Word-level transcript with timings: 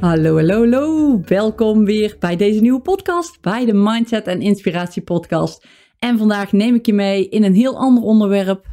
Hallo, 0.00 0.36
hallo, 0.36 0.58
hallo. 0.58 1.20
Welkom 1.24 1.84
weer 1.84 2.16
bij 2.18 2.36
deze 2.36 2.60
nieuwe 2.60 2.80
podcast, 2.80 3.40
bij 3.40 3.64
de 3.64 3.72
Mindset 3.72 4.26
en 4.26 4.40
Inspiratie 4.40 5.02
podcast. 5.02 5.66
En 5.98 6.18
vandaag 6.18 6.52
neem 6.52 6.74
ik 6.74 6.86
je 6.86 6.92
mee 6.92 7.28
in 7.28 7.44
een 7.44 7.54
heel 7.54 7.78
ander 7.78 8.02
onderwerp. 8.02 8.66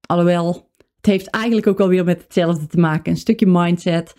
Alhoewel, 0.00 0.70
het 0.96 1.06
heeft 1.06 1.30
eigenlijk 1.30 1.66
ook 1.66 1.80
alweer 1.80 2.04
met 2.04 2.22
hetzelfde 2.22 2.66
te 2.66 2.78
maken. 2.78 3.12
Een 3.12 3.18
stukje 3.18 3.46
mindset. 3.46 4.14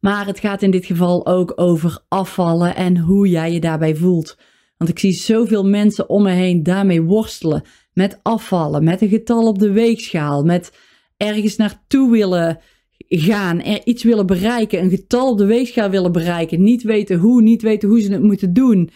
Maar 0.00 0.26
het 0.26 0.38
gaat 0.38 0.62
in 0.62 0.70
dit 0.70 0.86
geval 0.86 1.26
ook 1.26 1.52
over 1.56 2.04
afvallen 2.08 2.76
en 2.76 2.98
hoe 2.98 3.28
jij 3.28 3.52
je 3.52 3.60
daarbij 3.60 3.96
voelt. 3.96 4.38
Want 4.76 4.90
ik 4.90 4.98
zie 4.98 5.12
zoveel 5.12 5.64
mensen 5.64 6.08
om 6.08 6.22
me 6.22 6.30
heen 6.30 6.62
daarmee 6.62 7.02
worstelen. 7.02 7.62
Met 7.92 8.20
afvallen, 8.22 8.84
met 8.84 9.00
een 9.00 9.08
getal 9.08 9.46
op 9.46 9.58
de 9.58 9.72
weegschaal, 9.72 10.42
met 10.42 10.78
ergens 11.16 11.56
naartoe 11.56 12.10
willen 12.10 12.60
gaan, 13.08 13.62
er 13.62 13.80
iets 13.84 14.02
willen 14.02 14.26
bereiken, 14.26 14.82
een 14.82 14.90
getal 14.90 15.30
op 15.30 15.38
de 15.38 15.44
weegschaal 15.44 15.90
willen 15.90 16.12
bereiken, 16.12 16.62
niet 16.62 16.82
weten 16.82 17.18
hoe, 17.18 17.42
niet 17.42 17.62
weten 17.62 17.88
hoe 17.88 18.00
ze 18.00 18.12
het 18.12 18.22
moeten 18.22 18.52
doen. 18.52 18.90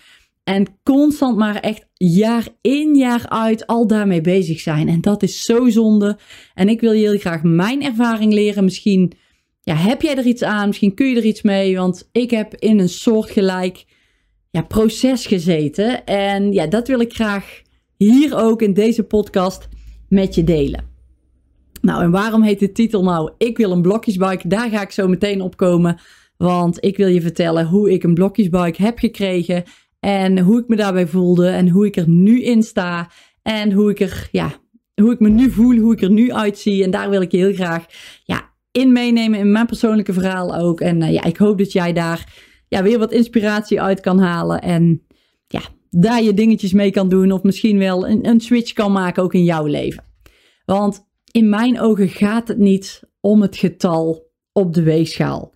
En 0.45 0.67
constant 0.83 1.37
maar 1.37 1.57
echt 1.57 1.87
jaar 1.95 2.49
in 2.61 2.97
jaar 2.97 3.29
uit 3.29 3.67
al 3.67 3.87
daarmee 3.87 4.21
bezig 4.21 4.61
zijn. 4.61 4.89
En 4.89 5.01
dat 5.01 5.23
is 5.23 5.43
zo 5.43 5.69
zonde. 5.69 6.19
En 6.55 6.69
ik 6.69 6.81
wil 6.81 6.93
heel 6.93 7.19
graag 7.19 7.43
mijn 7.43 7.83
ervaring 7.83 8.33
leren. 8.33 8.65
Misschien 8.65 9.13
ja, 9.63 9.75
heb 9.75 10.03
jij 10.03 10.17
er 10.17 10.27
iets 10.27 10.43
aan, 10.43 10.67
misschien 10.67 10.95
kun 10.95 11.09
je 11.09 11.17
er 11.17 11.25
iets 11.25 11.43
mee. 11.43 11.77
Want 11.77 12.09
ik 12.13 12.31
heb 12.31 12.55
in 12.55 12.79
een 12.79 12.89
soortgelijk 12.89 13.85
ja, 14.51 14.63
proces 14.63 15.27
gezeten. 15.27 16.05
En 16.05 16.53
ja, 16.53 16.67
dat 16.67 16.89
wil 16.89 17.01
ik 17.01 17.13
graag 17.13 17.63
hier 17.97 18.37
ook 18.37 18.63
in 18.63 18.75
deze 18.75 19.03
podcast 19.03 19.69
met 20.09 20.35
je 20.35 20.45
delen. 20.45 20.98
Nou, 21.89 22.03
en 22.03 22.11
waarom 22.11 22.43
heet 22.43 22.59
de 22.59 22.73
titel 22.73 23.03
nou 23.03 23.31
Ik 23.39 23.57
wil 23.57 23.73
een 23.73 23.83
blokjesbike? 23.83 24.49
Daar 24.49 24.71
ga 24.71 24.83
ik 24.83 24.91
zo 24.91 25.09
meteen 25.09 25.41
op 25.41 25.57
komen. 25.57 25.99
Want 26.37 26.85
ik 26.85 26.97
wil 26.97 27.07
je 27.07 27.21
vertellen 27.21 27.67
hoe 27.67 27.93
ik 27.93 28.03
een 28.03 28.15
blokjesbike 28.15 28.83
heb 28.83 28.99
gekregen. 28.99 29.63
En 30.01 30.39
hoe 30.39 30.61
ik 30.61 30.69
me 30.69 30.77
daarbij 30.77 31.07
voelde. 31.07 31.49
En 31.49 31.69
hoe 31.69 31.87
ik 31.87 31.97
er 31.97 32.09
nu 32.09 32.43
in 32.43 32.63
sta. 32.63 33.11
En 33.43 33.73
hoe 33.73 33.91
ik 33.91 34.01
er, 34.01 34.29
ja, 34.33 34.53
hoe 34.95 35.13
ik 35.13 35.21
me 35.21 35.29
nu 35.29 35.51
voel. 35.51 35.77
Hoe 35.77 35.93
ik 35.93 36.03
er 36.03 36.11
nu 36.11 36.33
uitzie. 36.33 36.85
En 36.85 36.91
daar 36.91 37.11
wil 37.11 37.21
ik 37.21 37.31
je 37.31 37.37
heel 37.37 37.55
graag 37.55 37.87
ja, 38.25 38.51
in 38.73 38.93
meenemen. 38.93 39.39
In 39.39 39.53
mijn 39.53 39.67
persoonlijke 39.67 40.13
verhaal 40.13 40.57
ook. 40.57 40.81
En 40.81 41.01
uh, 41.01 41.13
ja, 41.13 41.25
ik 41.25 41.37
hoop 41.37 41.59
dat 41.59 41.73
jij 41.73 41.93
daar 41.93 42.35
ja, 42.69 42.83
weer 42.83 42.99
wat 42.99 43.13
inspiratie 43.13 43.83
uit 43.83 44.01
kan 44.01 44.19
halen. 44.19 44.63
En 44.63 45.07
ja, 45.47 45.63
daar 45.91 46.23
je 46.23 46.35
dingetjes 46.35 46.73
mee 46.73 46.91
kan 46.91 47.09
doen. 47.09 47.33
Of 47.33 47.43
misschien 47.43 47.79
wel 47.79 48.09
een, 48.09 48.29
een 48.29 48.41
switch 48.41 48.73
kan 48.73 48.93
maken 48.93 49.23
ook 49.23 49.35
in 49.35 49.45
jouw 49.45 49.67
leven. 49.67 50.05
Want 50.65 51.07
in 51.39 51.49
mijn 51.49 51.81
ogen 51.81 52.09
gaat 52.09 52.49
het 52.49 52.59
niet 52.59 53.03
om 53.21 53.43
het 53.43 53.57
getal 53.57 54.31
op 54.53 54.75
de 54.75 54.83
weegschaal. 54.83 55.55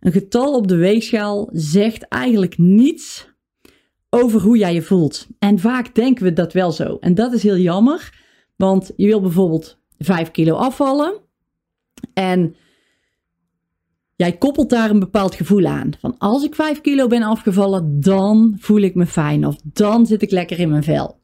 Een 0.00 0.12
getal 0.12 0.54
op 0.54 0.68
de 0.68 0.76
weegschaal 0.76 1.48
zegt 1.52 2.08
eigenlijk 2.08 2.58
niets 2.58 3.28
over 4.10 4.40
hoe 4.40 4.58
jij 4.58 4.74
je 4.74 4.82
voelt. 4.82 5.26
En 5.38 5.58
vaak 5.58 5.94
denken 5.94 6.24
we 6.24 6.32
dat 6.32 6.52
wel 6.52 6.72
zo. 6.72 6.96
En 7.00 7.14
dat 7.14 7.32
is 7.32 7.42
heel 7.42 7.56
jammer, 7.56 8.22
want 8.56 8.92
je 8.96 9.06
wil 9.06 9.20
bijvoorbeeld 9.20 9.78
5 9.98 10.30
kilo 10.30 10.54
afvallen. 10.54 11.20
En 12.12 12.54
jij 14.16 14.36
koppelt 14.36 14.70
daar 14.70 14.90
een 14.90 14.98
bepaald 14.98 15.34
gevoel 15.34 15.66
aan. 15.66 15.90
Van 15.98 16.18
als 16.18 16.44
ik 16.44 16.54
5 16.54 16.80
kilo 16.80 17.06
ben 17.06 17.22
afgevallen, 17.22 18.00
dan 18.00 18.56
voel 18.58 18.80
ik 18.80 18.94
me 18.94 19.06
fijn. 19.06 19.46
Of 19.46 19.56
dan 19.64 20.06
zit 20.06 20.22
ik 20.22 20.30
lekker 20.30 20.58
in 20.58 20.70
mijn 20.70 20.84
vel. 20.84 21.20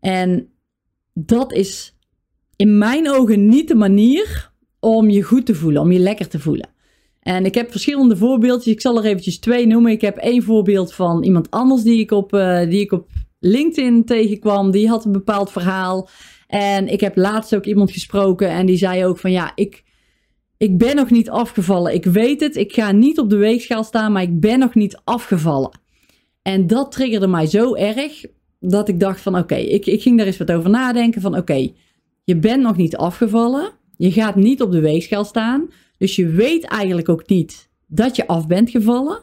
En 0.00 0.48
dat 1.12 1.52
is 1.52 1.93
in 2.56 2.78
mijn 2.78 3.10
ogen 3.10 3.48
niet 3.48 3.68
de 3.68 3.74
manier 3.74 4.52
om 4.80 5.10
je 5.10 5.22
goed 5.22 5.46
te 5.46 5.54
voelen, 5.54 5.82
om 5.82 5.92
je 5.92 5.98
lekker 5.98 6.28
te 6.28 6.38
voelen. 6.38 6.68
En 7.20 7.44
ik 7.44 7.54
heb 7.54 7.70
verschillende 7.70 8.16
voorbeeldjes. 8.16 8.74
Ik 8.74 8.80
zal 8.80 8.98
er 8.98 9.04
eventjes 9.04 9.38
twee 9.38 9.66
noemen. 9.66 9.92
Ik 9.92 10.00
heb 10.00 10.16
één 10.16 10.42
voorbeeld 10.42 10.94
van 10.94 11.22
iemand 11.22 11.50
anders 11.50 11.82
die 11.82 12.00
ik 12.00 12.10
op, 12.10 12.34
uh, 12.34 12.60
die 12.70 12.80
ik 12.80 12.92
op 12.92 13.08
LinkedIn 13.40 14.04
tegenkwam. 14.04 14.70
Die 14.70 14.88
had 14.88 15.04
een 15.04 15.12
bepaald 15.12 15.50
verhaal. 15.50 16.08
En 16.46 16.88
ik 16.88 17.00
heb 17.00 17.16
laatst 17.16 17.54
ook 17.54 17.64
iemand 17.64 17.90
gesproken 17.90 18.48
en 18.48 18.66
die 18.66 18.76
zei 18.76 19.06
ook 19.06 19.18
van 19.18 19.32
ja, 19.32 19.52
ik, 19.54 19.84
ik 20.56 20.78
ben 20.78 20.96
nog 20.96 21.10
niet 21.10 21.30
afgevallen. 21.30 21.94
Ik 21.94 22.04
weet 22.04 22.40
het, 22.40 22.56
ik 22.56 22.72
ga 22.72 22.92
niet 22.92 23.18
op 23.18 23.30
de 23.30 23.36
weegschaal 23.36 23.84
staan, 23.84 24.12
maar 24.12 24.22
ik 24.22 24.40
ben 24.40 24.58
nog 24.58 24.74
niet 24.74 25.00
afgevallen. 25.04 25.78
En 26.42 26.66
dat 26.66 26.92
triggerde 26.92 27.26
mij 27.26 27.46
zo 27.46 27.74
erg 27.74 28.24
dat 28.60 28.88
ik 28.88 29.00
dacht 29.00 29.20
van 29.20 29.38
oké, 29.38 29.54
ik, 29.54 29.86
ik 29.86 30.02
ging 30.02 30.18
daar 30.18 30.26
eens 30.26 30.36
wat 30.36 30.52
over 30.52 30.70
nadenken 30.70 31.20
van 31.20 31.36
oké, 31.36 31.72
je 32.24 32.36
bent 32.36 32.62
nog 32.62 32.76
niet 32.76 32.96
afgevallen. 32.96 33.72
Je 33.96 34.12
gaat 34.12 34.36
niet 34.36 34.62
op 34.62 34.72
de 34.72 34.80
weegschaal 34.80 35.24
staan. 35.24 35.68
Dus 35.98 36.16
je 36.16 36.28
weet 36.28 36.64
eigenlijk 36.64 37.08
ook 37.08 37.28
niet 37.28 37.70
dat 37.86 38.16
je 38.16 38.26
af 38.26 38.46
bent 38.46 38.70
gevallen. 38.70 39.18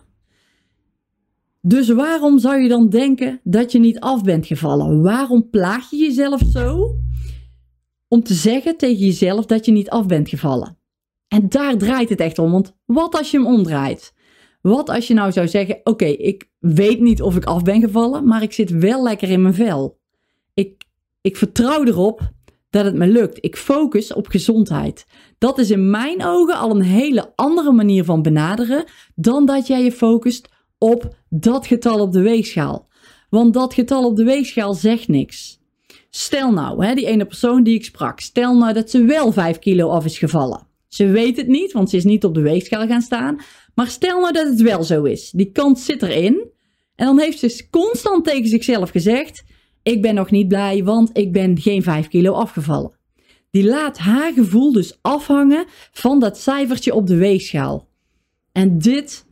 Dus 1.62 1.90
waarom 1.90 2.40
zou 2.40 2.62
je 2.62 2.70
dan 2.70 2.90
denken 2.90 3.40
dat 3.44 3.72
je 3.72 3.80
niet 3.80 4.00
af 4.00 4.24
bent 4.24 4.46
gevallen? 4.46 5.02
Waarom 5.02 5.50
plaag 5.50 5.90
je 5.90 5.98
jezelf 5.98 6.42
zo 6.52 6.96
om 8.08 8.24
te 8.24 8.34
zeggen 8.34 8.78
tegen 8.78 9.06
jezelf 9.06 9.46
dat 9.46 9.66
je 9.66 9.72
niet 9.72 9.90
af 9.90 10.06
bent 10.06 10.30
gevallen? 10.30 10.78
En 11.28 11.50
daar 11.50 11.78
draait 11.78 12.10
het 12.10 12.20
echt 12.20 12.40
om. 12.40 12.52
Want 12.52 12.76
wat 12.86 13.16
als 13.16 13.32
je 13.32 13.38
hem 13.38 13.48
omdraait? 13.48 14.14
Wat 14.62 14.90
als 14.90 15.08
je 15.08 15.14
nou 15.14 15.32
zou 15.32 15.48
zeggen: 15.48 15.80
Oké, 15.84 16.06
ik 16.06 16.50
weet 16.60 17.00
niet 17.00 17.22
of 17.22 17.36
ik 17.36 17.46
af 17.46 17.64
ben 17.64 17.82
gevallen, 17.82 18.28
maar 18.28 18.42
ik 18.42 18.52
zit 18.52 18.70
wel 18.70 19.04
lekker 19.04 19.30
in 19.30 19.42
mijn 19.42 19.54
vel. 19.54 20.00
Ik, 20.54 20.84
ik 21.22 21.38
vertrouw 21.38 21.84
erop 21.84 22.32
dat 22.72 22.86
het 22.86 22.96
me 22.96 23.08
lukt. 23.08 23.38
Ik 23.42 23.56
focus 23.56 24.14
op 24.14 24.28
gezondheid. 24.28 25.06
Dat 25.38 25.58
is 25.58 25.72
in 25.72 25.90
mijn 25.90 26.26
ogen 26.26 26.56
al 26.56 26.72
een 26.72 26.82
hele 26.82 27.32
andere 27.36 27.72
manier 27.72 28.04
van 28.04 28.22
benaderen 28.22 28.86
dan 29.16 29.46
dat 29.46 29.68
jij 29.68 29.84
je 29.84 29.92
focust 29.92 30.50
op 30.78 31.16
dat 31.30 31.68
getal 31.68 32.00
op 32.00 32.12
de 32.12 32.22
weegschaal. 32.22 32.90
Want 33.30 33.54
dat 33.54 33.74
getal 33.74 34.06
op 34.06 34.16
de 34.16 34.24
weegschaal 34.24 34.74
zegt 34.74 35.08
niks. 35.08 35.60
Stel 36.10 36.52
nou, 36.52 36.86
hè, 36.86 36.96
die 36.96 37.06
ene 37.06 37.26
persoon 37.26 37.64
die 37.64 37.76
ik 37.76 37.86
sprak, 37.86 38.20
stel 38.20 38.58
nou 38.58 38.74
dat 38.74 38.90
ze 38.90 39.04
wel 39.04 39.32
5 39.32 39.60
kilo 39.60 39.90
af 39.90 40.06
is 40.06 40.18
gevallen. 40.18 40.68
Ze 40.88 41.08
weet 41.08 41.38
het 41.38 41.48
niet, 41.48 41.72
want 41.72 41.90
ze 41.90 41.98
is 41.98 42.04
niet 42.04 42.26
op 42.26 42.34
de 42.34 42.42
weegschaal 42.42 42.88
gaan 42.88 43.02
staan. 43.02 43.40
Maar 43.76 43.88
stel 43.88 44.20
nou 44.20 44.34
dat 44.34 44.48
het 44.48 44.62
wel 44.62 44.84
zo 44.84 45.04
is. 45.04 45.32
Die 45.32 45.52
kans 45.52 45.86
zit 45.86 46.02
erin. 46.02 46.50
En 46.96 47.06
dan 47.06 47.20
heeft 47.20 47.40
ze 47.40 47.68
constant 47.70 48.26
tegen 48.26 48.48
zichzelf 48.48 48.90
gezegd: 48.90 49.44
ik 49.84 50.02
ben 50.02 50.16
nog 50.16 50.32
niet 50.32 50.48
blij, 50.48 50.84
want 50.84 51.10
ik 51.14 51.32
ben 51.32 51.58
geen 51.58 51.84
5 51.84 52.08
kilo 52.08 52.34
afgevallen. 52.34 52.92
Die 53.52 53.66
laat 53.66 53.98
haar 53.98 54.34
gevoel 54.34 54.72
dus 54.72 54.98
afhangen 55.02 55.66
van 55.92 56.20
dat 56.20 56.38
cijfertje 56.38 56.94
op 56.94 57.08
de 57.08 57.16
weegschaal. 57.16 57.88
En 58.52 58.78
dit, 58.78 59.26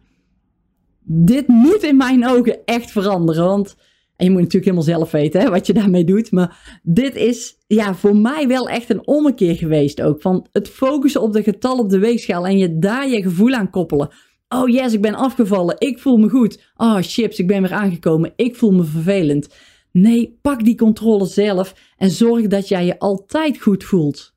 dit 1.04 1.48
moet 1.48 1.84
in 1.84 1.98
mijn 1.98 2.28
ogen 2.28 2.58
echt 2.66 2.92
veranderen. 2.92 3.46
Want 3.46 3.76
en 4.20 4.26
je 4.26 4.32
moet 4.32 4.42
natuurlijk 4.42 4.72
helemaal 4.72 4.96
zelf 4.96 5.12
weten 5.12 5.42
hè, 5.42 5.50
wat 5.50 5.68
je 5.68 5.74
daarmee 5.74 6.04
doet. 6.04 6.32
Maar 6.32 6.80
dit 6.84 7.16
is 7.16 7.56
ja, 7.68 7.96
voor 7.96 8.16
mij 8.16 8.48
wel 8.48 8.70
echt 8.70 8.90
een 8.90 9.08
ommekeer 9.08 9.56
geweest 9.56 10.02
ook. 10.02 10.22
Van 10.22 10.48
het 10.52 10.70
focussen 10.70 11.22
op 11.22 11.34
de 11.34 11.44
getal 11.44 11.78
op 11.78 11.90
de 11.90 12.00
weegschaal 12.00 12.48
en 12.48 12.58
je 12.58 12.80
daar 12.80 13.09
je 13.09 13.22
gevoel 13.22 13.54
aan 13.54 13.70
koppelen. 13.70 14.09
Oh 14.50 14.70
yes, 14.70 14.94
ik 14.94 15.02
ben 15.02 15.16
afgevallen. 15.16 15.76
Ik 15.78 16.00
voel 16.00 16.18
me 16.18 16.30
goed. 16.30 16.72
Oh 16.76 16.98
chips, 17.02 17.40
ik 17.40 17.48
ben 17.48 17.62
weer 17.62 17.74
aangekomen. 17.74 18.34
Ik 18.36 18.56
voel 18.56 18.72
me 18.72 18.84
vervelend. 18.84 19.48
Nee, 19.92 20.38
pak 20.41 20.64
die 20.64 20.76
controle 20.76 21.26
zelf 21.26 21.94
en 21.97 22.12
zorg 22.12 22.47
dat 22.47 22.68
jij 22.68 22.86
je 22.86 23.00
altijd 23.00 23.62
goed 23.62 23.84
voelt. 23.84 24.34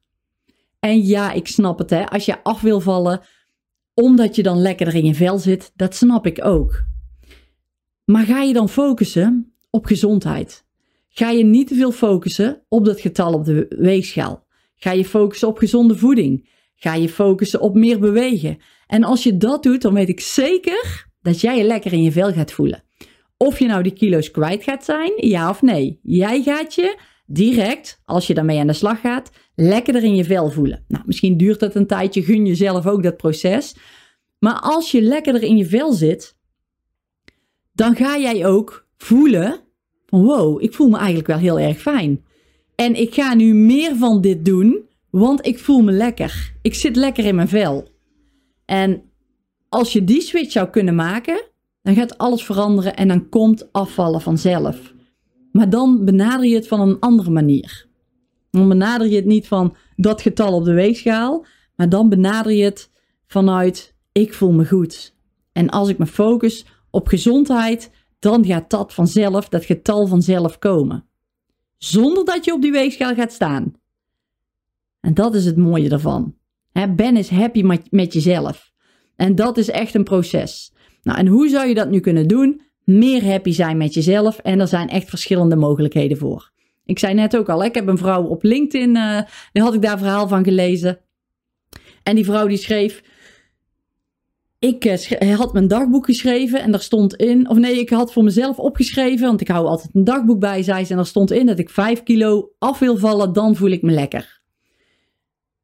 En 0.79 1.07
ja, 1.07 1.33
ik 1.33 1.49
snap 1.49 1.79
het 1.79 1.91
hè, 1.91 2.09
als 2.09 2.25
je 2.25 2.43
af 2.43 2.61
wil 2.61 2.81
vallen 2.81 3.21
omdat 3.95 4.37
je 4.37 4.43
dan 4.43 4.61
lekkerder 4.61 4.95
in 4.95 5.05
je 5.05 5.15
vel 5.15 5.39
zit, 5.39 5.73
dat 5.77 5.95
snap 5.95 6.27
ik 6.27 6.45
ook. 6.45 6.85
Maar 8.05 8.25
ga 8.25 8.43
je 8.43 8.53
dan 8.53 8.69
focussen 8.69 9.55
op 9.71 9.87
gezondheid? 9.87 10.65
Ga 11.09 11.31
je 11.31 11.45
niet 11.45 11.69
te 11.69 11.75
veel 11.75 11.93
focussen 11.93 12.63
op 12.69 12.85
dat 12.85 13.01
getal 13.01 13.33
op 13.33 13.45
de 13.45 13.67
weegschaal? 13.79 14.47
Ga 14.77 14.93
je 14.93 15.05
focussen 15.05 15.49
op 15.49 15.59
gezonde 15.59 15.97
voeding? 15.97 16.49
Ga 16.75 16.95
je 16.95 17.09
focussen 17.09 17.61
op 17.61 17.75
meer 17.75 17.99
bewegen? 17.99 18.59
En 18.87 19.05
als 19.05 19.23
je 19.23 19.37
dat 19.37 19.63
doet, 19.63 19.83
dan 19.83 19.95
weet 19.95 20.09
ik 20.09 20.21
zeker 20.21 21.07
dat 21.21 21.41
jij 21.41 21.57
je 21.57 21.65
lekker 21.65 21.93
in 21.93 22.03
je 22.03 22.13
vel 22.13 22.33
gaat 22.33 22.53
voelen. 22.53 22.85
Of 23.43 23.59
je 23.59 23.67
nou 23.67 23.83
die 23.83 23.93
kilo's 23.93 24.31
kwijt 24.31 24.63
gaat 24.63 24.85
zijn, 24.85 25.13
ja 25.17 25.51
of 25.51 25.63
nee. 25.63 25.99
Jij 26.03 26.43
gaat 26.43 26.75
je 26.75 26.99
direct, 27.27 28.01
als 28.05 28.27
je 28.27 28.35
daarmee 28.35 28.59
aan 28.59 28.67
de 28.67 28.73
slag 28.73 29.01
gaat, 29.01 29.31
lekkerder 29.55 30.03
in 30.03 30.15
je 30.15 30.25
vel 30.25 30.51
voelen. 30.51 30.85
Nou, 30.89 31.03
misschien 31.07 31.37
duurt 31.37 31.61
dat 31.61 31.75
een 31.75 31.87
tijdje, 31.87 32.23
gun 32.23 32.47
jezelf 32.47 32.87
ook 32.87 33.03
dat 33.03 33.17
proces. 33.17 33.77
Maar 34.39 34.61
als 34.61 34.91
je 34.91 35.03
lekkerder 35.03 35.43
in 35.43 35.57
je 35.57 35.67
vel 35.67 35.93
zit, 35.93 36.37
dan 37.73 37.97
ga 37.97 38.19
jij 38.19 38.47
ook 38.47 38.89
voelen 38.97 39.61
van 40.07 40.25
wow, 40.25 40.63
ik 40.63 40.75
voel 40.75 40.89
me 40.89 40.97
eigenlijk 40.97 41.27
wel 41.27 41.39
heel 41.39 41.59
erg 41.59 41.79
fijn. 41.79 42.25
En 42.75 42.95
ik 42.95 43.15
ga 43.15 43.35
nu 43.35 43.55
meer 43.55 43.97
van 43.97 44.21
dit 44.21 44.45
doen, 44.45 44.89
want 45.11 45.47
ik 45.47 45.59
voel 45.59 45.83
me 45.83 45.93
lekker. 45.93 46.53
Ik 46.63 46.75
zit 46.75 46.97
lekker 46.97 47.25
in 47.25 47.35
mijn 47.35 47.49
vel. 47.49 47.89
En 48.65 49.03
als 49.69 49.93
je 49.93 50.05
die 50.05 50.21
switch 50.21 50.51
zou 50.51 50.69
kunnen 50.69 50.95
maken, 50.95 51.51
dan 51.83 51.95
gaat 51.95 52.19
alles 52.19 52.45
veranderen 52.45 52.97
en 52.97 53.09
dan 53.09 53.29
komt 53.29 53.73
afvallen 53.73 54.21
vanzelf. 54.21 54.95
Maar 55.53 55.71
dan 55.71 56.05
benader 56.05 56.47
je 56.47 56.55
het 56.55 56.69
van 56.69 56.81
een 56.81 56.99
andere 56.99 57.31
manier. 57.31 57.87
Dan 58.51 58.69
benader 58.69 59.07
je 59.07 59.17
het 59.17 59.25
niet 59.25 59.49
van 59.49 59.77
dat 59.97 60.23
getal 60.23 60.55
op 60.55 60.65
de 60.65 60.73
weegschaal, 60.73 61.47
maar 61.77 61.89
dan 61.89 62.09
benader 62.09 62.53
je 62.53 62.65
het 62.65 62.91
vanuit 63.27 63.95
ik 64.13 64.35
voel 64.35 64.53
me 64.53 64.67
goed. 64.67 65.17
En 65.53 65.71
als 65.71 65.89
ik 65.89 65.99
me 65.99 66.07
focus 66.07 66.67
op 66.91 67.09
gezondheid, 67.09 67.91
dan 68.19 68.45
gaat 68.47 68.71
dat 68.71 68.95
vanzelf, 68.95 69.49
dat 69.49 69.65
getal 69.65 70.07
vanzelf 70.07 70.59
komen. 70.59 71.07
Zonder 71.77 72.25
dat 72.25 72.45
je 72.45 72.53
op 72.53 72.63
die 72.63 72.73
weegschaal 72.73 73.15
gaat 73.15 73.33
staan. 73.33 73.73
En 75.01 75.15
dat 75.15 75.35
is 75.35 75.45
het 75.45 75.57
mooie 75.57 75.91
ervan. 75.91 76.37
ben 76.73 77.17
eens 77.17 77.31
happy 77.31 77.63
met 77.91 78.13
jezelf. 78.13 78.73
En 79.17 79.35
dat 79.35 79.57
is 79.57 79.71
echt 79.71 79.95
een 79.95 80.05
proces. 80.05 80.73
Nou, 81.03 81.19
en 81.19 81.27
hoe 81.27 81.49
zou 81.49 81.69
je 81.69 81.75
dat 81.75 81.91
nu 81.91 82.01
kunnen 82.01 82.29
doen? 82.29 82.61
Meer 82.85 83.25
happy 83.25 83.53
zijn 83.53 83.77
met 83.77 83.95
jezelf. 83.95 84.39
En 84.39 84.61
er 84.61 84.69
zijn 84.69 84.89
echt 84.89 85.09
verschillende 85.09 85.57
mogelijkheden 85.57 86.17
voor. 86.17 86.51
Ik 86.85 86.99
zei 86.99 87.15
net 87.15 87.37
ook 87.37 87.49
al, 87.49 87.65
ik 87.65 87.75
heb 87.75 87.87
een 87.87 87.99
vrouw 87.99 88.25
op 88.25 88.43
LinkedIn, 88.43 88.97
uh, 88.97 89.21
die 89.53 89.63
had 89.63 89.75
ik 89.75 89.83
daar 89.83 89.99
verhaal 89.99 90.29
van 90.29 90.45
gelezen. 90.45 91.01
En 92.03 92.15
die 92.15 92.25
vrouw 92.25 92.47
die 92.47 92.57
schreef, 92.57 93.03
ik 94.59 94.85
uh, 94.85 95.39
had 95.39 95.53
mijn 95.53 95.69
dagboek 95.69 96.05
geschreven 96.05 96.63
en 96.63 96.71
daar 96.71 96.81
stond 96.81 97.15
in, 97.15 97.49
of 97.49 97.57
nee, 97.57 97.79
ik 97.79 97.91
had 97.91 98.13
voor 98.13 98.25
mezelf 98.25 98.59
opgeschreven, 98.59 99.27
want 99.27 99.41
ik 99.41 99.49
hou 99.49 99.67
altijd 99.67 99.95
een 99.95 100.05
dagboek 100.05 100.41
bij, 100.41 100.63
zei 100.63 100.85
ze, 100.85 100.91
en 100.91 100.97
daar 100.97 101.07
stond 101.07 101.31
in 101.31 101.47
dat 101.47 101.59
ik 101.59 101.71
5 101.71 102.03
kilo 102.03 102.53
af 102.59 102.79
wil 102.79 102.97
vallen, 102.97 103.33
dan 103.33 103.57
voel 103.57 103.71
ik 103.71 103.83
me 103.83 103.91
lekker. 103.91 104.42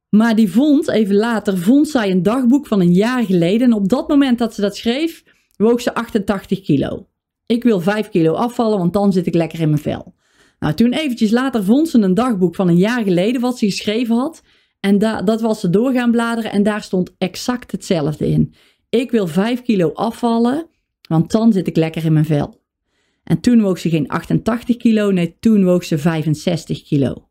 Maar 0.09 0.37
die 0.37 0.53
vond, 0.53 0.89
even 0.89 1.15
later, 1.15 1.59
vond 1.59 1.89
zij 1.89 2.11
een 2.11 2.23
dagboek 2.23 2.67
van 2.67 2.81
een 2.81 2.93
jaar 2.93 3.25
geleden. 3.25 3.67
En 3.67 3.73
op 3.73 3.89
dat 3.89 4.09
moment 4.09 4.39
dat 4.39 4.55
ze 4.55 4.61
dat 4.61 4.77
schreef, 4.77 5.25
woog 5.57 5.81
ze 5.81 5.95
88 5.95 6.61
kilo. 6.61 7.07
Ik 7.47 7.63
wil 7.63 7.81
5 7.81 8.09
kilo 8.09 8.33
afvallen, 8.33 8.79
want 8.79 8.93
dan 8.93 9.13
zit 9.13 9.27
ik 9.27 9.35
lekker 9.35 9.61
in 9.61 9.69
mijn 9.69 9.83
vel. 9.83 10.15
Nou, 10.59 10.75
toen 10.75 10.93
eventjes 10.93 11.31
later 11.31 11.65
vond 11.65 11.89
ze 11.89 11.99
een 11.99 12.15
dagboek 12.15 12.55
van 12.55 12.69
een 12.69 12.77
jaar 12.77 13.03
geleden 13.03 13.41
wat 13.41 13.59
ze 13.59 13.67
geschreven 13.67 14.17
had. 14.17 14.43
En 14.81 14.99
da 14.99 15.23
dat 15.23 15.41
was 15.41 15.61
ze 15.61 15.71
door 15.71 15.93
gaan 15.93 16.11
bladeren 16.11 16.53
en 16.53 16.63
daar 16.63 16.83
stond 16.83 17.15
exact 17.19 17.73
hetzelfde 17.73 18.27
in. 18.27 18.55
Ik 18.89 19.11
wil 19.11 19.27
5 19.27 19.63
kilo 19.63 19.93
afvallen, 19.93 20.67
want 21.09 21.31
dan 21.31 21.53
zit 21.53 21.67
ik 21.67 21.77
lekker 21.77 22.05
in 22.05 22.13
mijn 22.13 22.25
vel. 22.25 22.61
En 23.25 23.41
toen 23.41 23.61
woog 23.61 23.79
ze 23.79 23.89
geen 23.89 24.09
88 24.09 24.77
kilo, 24.77 25.11
nee, 25.11 25.37
toen 25.41 25.65
woog 25.65 25.85
ze 25.85 25.99
65 25.99 26.83
kilo. 26.83 27.28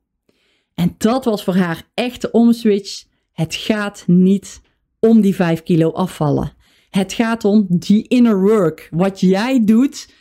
En 0.79 0.95
dat 0.97 1.25
was 1.25 1.43
voor 1.43 1.55
haar 1.55 1.89
echt 1.93 2.21
de 2.21 2.31
omswitch. 2.31 3.03
Het 3.31 3.55
gaat 3.55 4.03
niet 4.07 4.61
om 4.99 5.21
die 5.21 5.35
5 5.35 5.63
kilo 5.63 5.91
afvallen. 5.91 6.53
Het 6.89 7.13
gaat 7.13 7.45
om 7.45 7.65
die 7.69 8.07
inner 8.07 8.41
work. 8.41 8.87
Wat 8.91 9.19
jij 9.19 9.63
doet 9.63 10.13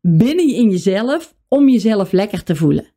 binnen 0.00 0.48
in 0.48 0.70
jezelf 0.70 1.34
om 1.48 1.68
jezelf 1.68 2.12
lekker 2.12 2.42
te 2.42 2.56
voelen. 2.56 2.92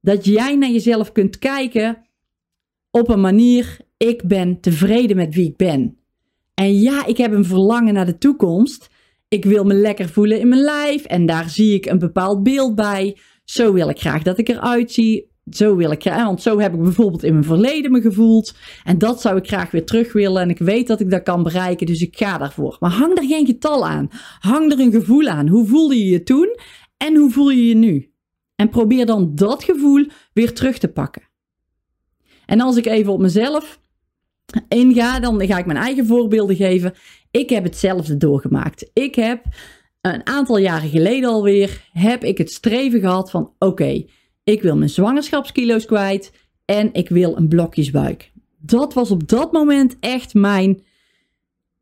Dat 0.00 0.24
jij 0.24 0.56
naar 0.56 0.70
jezelf 0.70 1.12
kunt 1.12 1.38
kijken 1.38 2.06
op 2.90 3.08
een 3.08 3.20
manier, 3.20 3.76
ik 3.96 4.22
ben 4.26 4.60
tevreden 4.60 5.16
met 5.16 5.34
wie 5.34 5.48
ik 5.48 5.56
ben. 5.56 5.98
En 6.54 6.80
ja, 6.80 7.06
ik 7.06 7.16
heb 7.16 7.32
een 7.32 7.44
verlangen 7.44 7.94
naar 7.94 8.06
de 8.06 8.18
toekomst. 8.18 8.88
Ik 9.28 9.44
wil 9.44 9.64
me 9.64 9.74
lekker 9.74 10.08
voelen 10.08 10.40
in 10.40 10.48
mijn 10.48 10.60
lijf 10.60 11.04
en 11.04 11.26
daar 11.26 11.50
zie 11.50 11.74
ik 11.74 11.86
een 11.86 11.98
bepaald 11.98 12.42
beeld 12.42 12.74
bij. 12.74 13.16
Zo 13.44 13.72
wil 13.72 13.88
ik 13.88 14.00
graag 14.00 14.22
dat 14.22 14.38
ik 14.38 14.48
eruit 14.48 14.92
zie 14.92 15.31
zo 15.50 15.76
wil 15.76 15.90
ik, 15.90 16.02
want 16.02 16.42
zo 16.42 16.58
heb 16.58 16.74
ik 16.74 16.82
bijvoorbeeld 16.82 17.22
in 17.22 17.32
mijn 17.32 17.44
verleden 17.44 17.92
me 17.92 18.00
gevoeld. 18.00 18.54
En 18.84 18.98
dat 18.98 19.20
zou 19.20 19.36
ik 19.36 19.46
graag 19.46 19.70
weer 19.70 19.84
terug 19.84 20.12
willen. 20.12 20.42
En 20.42 20.50
ik 20.50 20.58
weet 20.58 20.86
dat 20.86 21.00
ik 21.00 21.10
dat 21.10 21.22
kan 21.22 21.42
bereiken, 21.42 21.86
dus 21.86 22.00
ik 22.00 22.16
ga 22.16 22.38
daarvoor. 22.38 22.76
Maar 22.80 22.90
hang 22.90 23.18
er 23.18 23.24
geen 23.24 23.46
getal 23.46 23.86
aan. 23.86 24.08
Hang 24.38 24.72
er 24.72 24.80
een 24.80 24.92
gevoel 24.92 25.26
aan. 25.26 25.48
Hoe 25.48 25.66
voelde 25.66 25.98
je 25.98 26.06
je 26.06 26.22
toen 26.22 26.56
en 26.96 27.16
hoe 27.16 27.30
voel 27.30 27.50
je 27.50 27.66
je 27.66 27.74
nu? 27.74 28.10
En 28.56 28.68
probeer 28.68 29.06
dan 29.06 29.34
dat 29.34 29.64
gevoel 29.64 30.06
weer 30.32 30.52
terug 30.52 30.78
te 30.78 30.88
pakken. 30.88 31.22
En 32.46 32.60
als 32.60 32.76
ik 32.76 32.86
even 32.86 33.12
op 33.12 33.20
mezelf 33.20 33.80
inga, 34.68 35.20
dan 35.20 35.46
ga 35.46 35.58
ik 35.58 35.66
mijn 35.66 35.78
eigen 35.78 36.06
voorbeelden 36.06 36.56
geven. 36.56 36.94
Ik 37.30 37.50
heb 37.50 37.64
hetzelfde 37.64 38.16
doorgemaakt. 38.16 38.90
Ik 38.92 39.14
heb 39.14 39.44
een 40.00 40.26
aantal 40.26 40.58
jaren 40.58 40.88
geleden 40.88 41.28
alweer, 41.28 41.88
heb 41.92 42.24
ik 42.24 42.38
het 42.38 42.50
streven 42.50 43.00
gehad 43.00 43.30
van 43.30 43.52
oké, 43.58 44.04
ik 44.44 44.62
wil 44.62 44.76
mijn 44.76 44.90
zwangerschapskilo's 44.90 45.84
kwijt 45.84 46.32
en 46.64 46.92
ik 46.92 47.08
wil 47.08 47.36
een 47.36 47.48
blokjesbuik. 47.48 48.32
Dat 48.58 48.94
was 48.94 49.10
op 49.10 49.28
dat 49.28 49.52
moment 49.52 49.96
echt 50.00 50.34
mijn, 50.34 50.82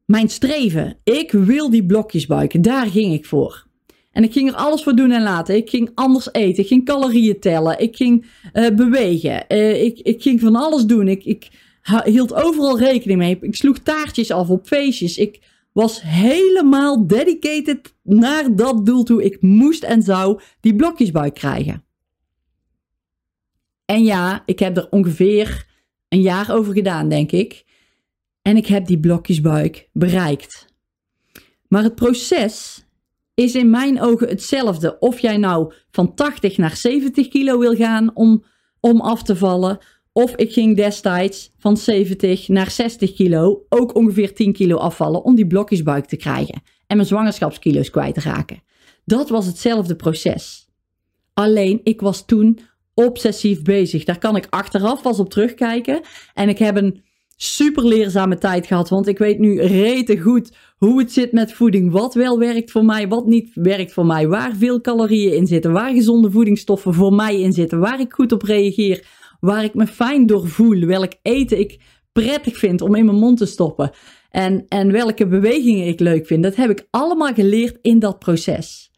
mijn 0.05 0.29
streven. 0.29 0.97
Ik 1.05 1.33
wil 1.33 1.71
die 1.71 1.87
blokjesbuik. 1.87 2.65
Daar 2.65 2.87
ging 2.87 3.12
ik 3.12 3.27
voor. 3.27 3.69
En 4.12 4.23
ik 4.23 4.33
ging 4.33 4.49
er 4.49 4.55
alles 4.55 4.83
voor 4.83 4.95
doen 4.95 5.11
en 5.11 5.23
laten. 5.23 5.57
Ik 5.57 5.71
ging 5.71 5.91
anders 5.95 6.33
eten. 6.33 6.62
Ik 6.62 6.69
ging 6.69 6.85
calorieën 6.85 7.41
tellen. 7.41 7.81
Ik 7.81 7.97
ging 7.97 8.27
uh, 8.53 8.69
bewegen. 8.69 9.45
Uh, 9.49 9.83
ik, 9.83 9.99
ik 9.99 10.23
ging 10.23 10.41
van 10.41 10.57
alles 10.57 10.85
doen. 10.85 11.09
Ik, 11.09 11.25
ik 11.25 11.49
hield 12.05 12.35
overal 12.35 12.79
rekening 12.79 13.19
mee. 13.19 13.39
Ik 13.41 13.57
sloeg 13.57 13.79
taartjes 13.79 14.31
af 14.31 14.49
op 14.49 14.67
feestjes. 14.67 15.19
Ik 15.19 15.41
was 15.73 16.03
helemaal 16.03 17.07
dedicated 17.07 17.95
naar 18.03 18.57
dat 18.57 18.87
doel 18.87 19.03
toe. 19.03 19.25
Ik 19.25 19.43
moest 19.43 19.83
en 19.83 20.03
zou 20.03 20.41
die 20.61 20.77
blokjesbuik 20.77 21.35
krijgen. 21.35 21.85
En 23.91 24.05
ja, 24.05 24.43
ik 24.47 24.59
heb 24.59 24.77
er 24.77 24.87
ongeveer 24.91 25.67
een 26.09 26.21
jaar 26.21 26.53
over 26.55 26.73
gedaan, 26.75 27.09
denk 27.09 27.33
ik. 27.33 27.65
En 28.43 28.57
ik 28.57 28.67
heb 28.67 28.87
die 28.87 29.01
blokjesbuik 29.01 29.89
bereikt. 29.93 30.67
Maar 31.69 31.83
het 31.83 31.95
proces 31.95 32.85
is 33.35 33.55
in 33.55 33.71
mijn 33.71 34.01
ogen 34.01 34.29
hetzelfde. 34.29 34.99
Of 34.99 35.19
jij 35.19 35.37
nou 35.37 35.73
van 35.91 36.15
80 36.15 36.57
naar 36.57 36.77
70 36.77 37.29
kilo 37.29 37.59
wil 37.59 37.75
gaan 37.75 38.17
om, 38.17 38.45
om 38.81 39.01
af 39.01 39.23
te 39.23 39.37
vallen. 39.37 39.79
Of 40.13 40.35
ik 40.35 40.53
ging 40.53 40.77
destijds 40.77 41.51
van 41.59 41.77
70 41.77 42.49
naar 42.49 42.71
60 42.71 43.13
kilo, 43.13 43.67
ook 43.69 43.95
ongeveer 43.95 44.35
10 44.35 44.53
kilo 44.53 44.77
afvallen 44.77 45.25
om 45.25 45.35
die 45.35 45.47
blokjesbuik 45.47 46.05
te 46.07 46.17
krijgen. 46.17 46.63
En 46.87 46.97
mijn 46.97 47.09
zwangerschapskilo's 47.09 47.91
kwijt 47.91 48.15
te 48.15 48.21
raken. 48.21 48.63
Dat 49.05 49.29
was 49.29 49.47
hetzelfde 49.47 49.97
proces. 49.97 50.69
Alleen 51.35 51.81
ik 51.83 52.01
was 52.01 52.25
toen 52.27 52.59
obsessief 53.04 53.62
bezig. 53.62 54.04
Daar 54.04 54.19
kan 54.19 54.37
ik 54.37 54.47
achteraf 54.50 55.02
pas 55.02 55.19
op 55.19 55.30
terugkijken. 55.30 56.00
En 56.35 56.49
ik 56.49 56.59
heb 56.59 56.76
een 56.76 57.02
super 57.37 57.87
leerzame 57.87 58.38
tijd 58.38 58.66
gehad. 58.66 58.88
Want 58.88 59.07
ik 59.07 59.19
weet 59.19 59.38
nu 59.38 59.61
rete 59.61 60.19
goed 60.19 60.52
hoe 60.76 60.99
het 60.99 61.12
zit 61.12 61.33
met 61.33 61.52
voeding. 61.52 61.92
Wat 61.92 62.14
wel 62.14 62.38
werkt 62.38 62.71
voor 62.71 62.85
mij, 62.85 63.09
wat 63.09 63.26
niet 63.26 63.50
werkt 63.54 63.92
voor 63.92 64.07
mij. 64.07 64.28
Waar 64.28 64.57
veel 64.57 64.80
calorieën 64.80 65.37
in 65.37 65.47
zitten. 65.47 65.73
Waar 65.73 65.92
gezonde 65.92 66.30
voedingsstoffen 66.30 66.95
voor 66.95 67.12
mij 67.12 67.40
in 67.40 67.52
zitten. 67.52 67.78
Waar 67.78 68.00
ik 68.00 68.12
goed 68.12 68.33
op 68.33 68.42
reageer. 68.42 69.07
Waar 69.40 69.64
ik 69.64 69.75
me 69.75 69.87
fijn 69.87 70.26
door 70.26 70.49
voel. 70.49 70.80
Welk 70.80 71.12
eten 71.23 71.59
ik 71.59 71.80
prettig 72.12 72.59
vind 72.59 72.80
om 72.80 72.95
in 72.95 73.04
mijn 73.04 73.19
mond 73.19 73.38
te 73.38 73.47
stoppen. 73.47 73.90
En, 74.30 74.64
en 74.69 74.92
welke 74.92 75.26
bewegingen 75.26 75.87
ik 75.87 76.00
leuk 76.00 76.26
vind. 76.26 76.42
Dat 76.42 76.57
heb 76.57 76.71
ik 76.71 76.87
allemaal 76.90 77.35
geleerd 77.35 77.78
in 77.83 77.99
dat 77.99 78.19
proces. 78.19 78.90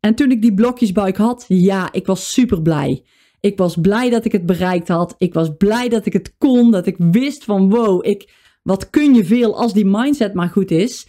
En 0.00 0.14
toen 0.14 0.30
ik 0.30 0.42
die 0.42 0.54
blokjesbuik 0.54 1.16
had, 1.16 1.44
ja, 1.48 1.92
ik 1.92 2.06
was 2.06 2.32
super 2.32 2.62
blij. 2.62 3.04
Ik 3.44 3.58
was 3.58 3.76
blij 3.80 4.10
dat 4.10 4.24
ik 4.24 4.32
het 4.32 4.46
bereikt 4.46 4.88
had. 4.88 5.14
Ik 5.18 5.34
was 5.34 5.56
blij 5.58 5.88
dat 5.88 6.06
ik 6.06 6.12
het 6.12 6.34
kon. 6.38 6.70
Dat 6.70 6.86
ik 6.86 6.96
wist 6.98 7.44
van 7.44 7.70
wow, 7.70 8.06
ik, 8.06 8.32
wat 8.62 8.90
kun 8.90 9.14
je 9.14 9.24
veel 9.24 9.56
als 9.56 9.72
die 9.72 9.84
mindset 9.86 10.34
maar 10.34 10.48
goed 10.48 10.70
is. 10.70 11.06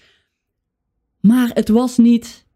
Maar 1.21 1.51
het 1.53 1.69
was 1.69 1.97
niet 1.97 2.47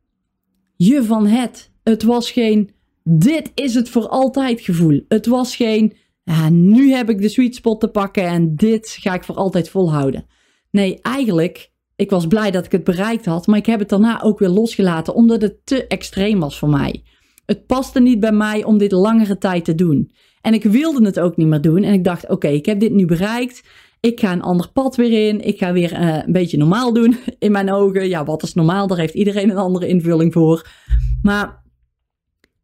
je 0.76 1.04
van 1.04 1.28
het. 1.28 1.72
Het 1.84 2.04
was 2.04 2.32
geen 2.32 2.72
dit 3.04 3.52
is 3.54 3.74
het 3.74 3.90
voor 3.90 4.08
altijd 4.08 4.62
gevoel. 4.62 5.02
Het 5.08 5.26
was 5.26 5.56
geen 5.56 5.94
ja, 6.24 6.50
nu 6.50 6.92
heb 6.92 7.10
ik 7.10 7.22
de 7.22 7.30
sweet 7.30 7.56
spot 7.56 7.80
te 7.80 7.88
pakken 7.88 8.28
en 8.28 8.56
dit 8.56 8.98
ga 9.00 9.14
ik 9.14 9.24
voor 9.24 9.36
altijd 9.36 9.70
volhouden. 9.70 10.26
Nee, 10.72 11.02
eigenlijk, 11.02 11.72
ik 11.96 12.10
was 12.10 12.28
blij 12.28 12.52
dat 12.52 12.66
ik 12.66 12.72
het 12.72 12.84
bereikt 12.84 13.26
had, 13.26 13.48
maar 13.48 13.58
ik 13.58 13.66
heb 13.66 13.80
het 13.80 13.90
daarna 13.90 14.22
ook 14.22 14.40
weer 14.40 14.50
losgelaten 14.50 15.14
omdat 15.14 15.42
het 15.42 15.66
te 15.66 15.88
extreem 15.88 16.40
was 16.40 16.60
voor 16.60 16.70
mij. 16.70 17.04
Het 17.50 17.66
paste 17.66 18.00
niet 18.00 18.20
bij 18.20 18.32
mij 18.32 18.64
om 18.64 18.78
dit 18.78 18.92
langere 18.92 19.38
tijd 19.38 19.66
te 19.66 19.76
doen. 19.76 20.12
En 20.42 20.54
ik 20.54 20.64
wilde 20.64 21.06
het 21.06 21.20
ook 21.20 21.38
niet 21.38 21.48
meer 21.48 21.62
doen. 21.62 21.84
En 21.84 21.94
ik 21.94 22.04
dacht, 22.04 22.30
oké, 22.30 22.48
ik 22.48 22.66
heb 22.66 22.80
dit 22.80 22.92
nu 22.92 23.06
bereikt. 23.06 23.64
Ik 24.00 24.20
ga 24.20 24.32
een 24.32 24.42
ander 24.42 24.72
pad 24.72 24.96
weer 24.96 25.28
in. 25.28 25.42
Ik 25.42 25.58
ga 25.58 25.74
weer 25.74 25.92
uh, 25.92 26.18
een 26.26 26.32
beetje 26.32 26.58
normaal 26.58 26.94
doen 26.94 27.18
in 27.40 27.52
mijn 27.52 27.72
ogen. 27.74 28.08
Ja, 28.10 28.26
wat 28.26 28.44
is 28.44 28.54
normaal? 28.54 28.88
Daar 28.88 28.98
heeft 28.98 29.14
iedereen 29.14 29.50
een 29.50 29.58
andere 29.58 29.88
invulling 29.88 30.34
voor. 30.34 30.70
Maar 31.22 31.64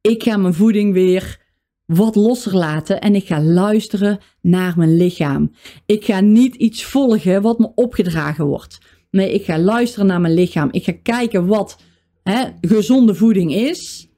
ik 0.02 0.24
ga 0.24 0.38
mijn 0.38 0.54
voeding 0.54 0.94
weer 0.94 1.42
wat 1.86 2.16
losser 2.16 2.56
laten 2.56 3.02
en 3.02 3.16
ik 3.16 3.26
ga 3.26 3.42
luisteren 3.42 4.20
naar 4.42 4.74
mijn 4.78 4.96
lichaam. 4.96 5.52
Ik 5.86 6.06
ga 6.06 6.20
niet 6.20 6.56
iets 6.56 6.84
volgen 6.84 7.42
wat 7.42 7.60
me 7.60 7.72
opgedragen 7.76 8.46
wordt. 8.46 8.78
Nee, 9.12 9.34
ik 9.34 9.46
ga 9.46 9.60
luisteren 9.60 10.08
naar 10.08 10.22
mijn 10.22 10.34
lichaam. 10.34 10.68
Ik 10.72 10.84
ga 10.84 10.94
kijken 11.04 11.46
wat 11.46 11.78
hè, 12.24 12.44
gezonde 12.62 13.16
voeding 13.16 13.54
is. 13.54 14.10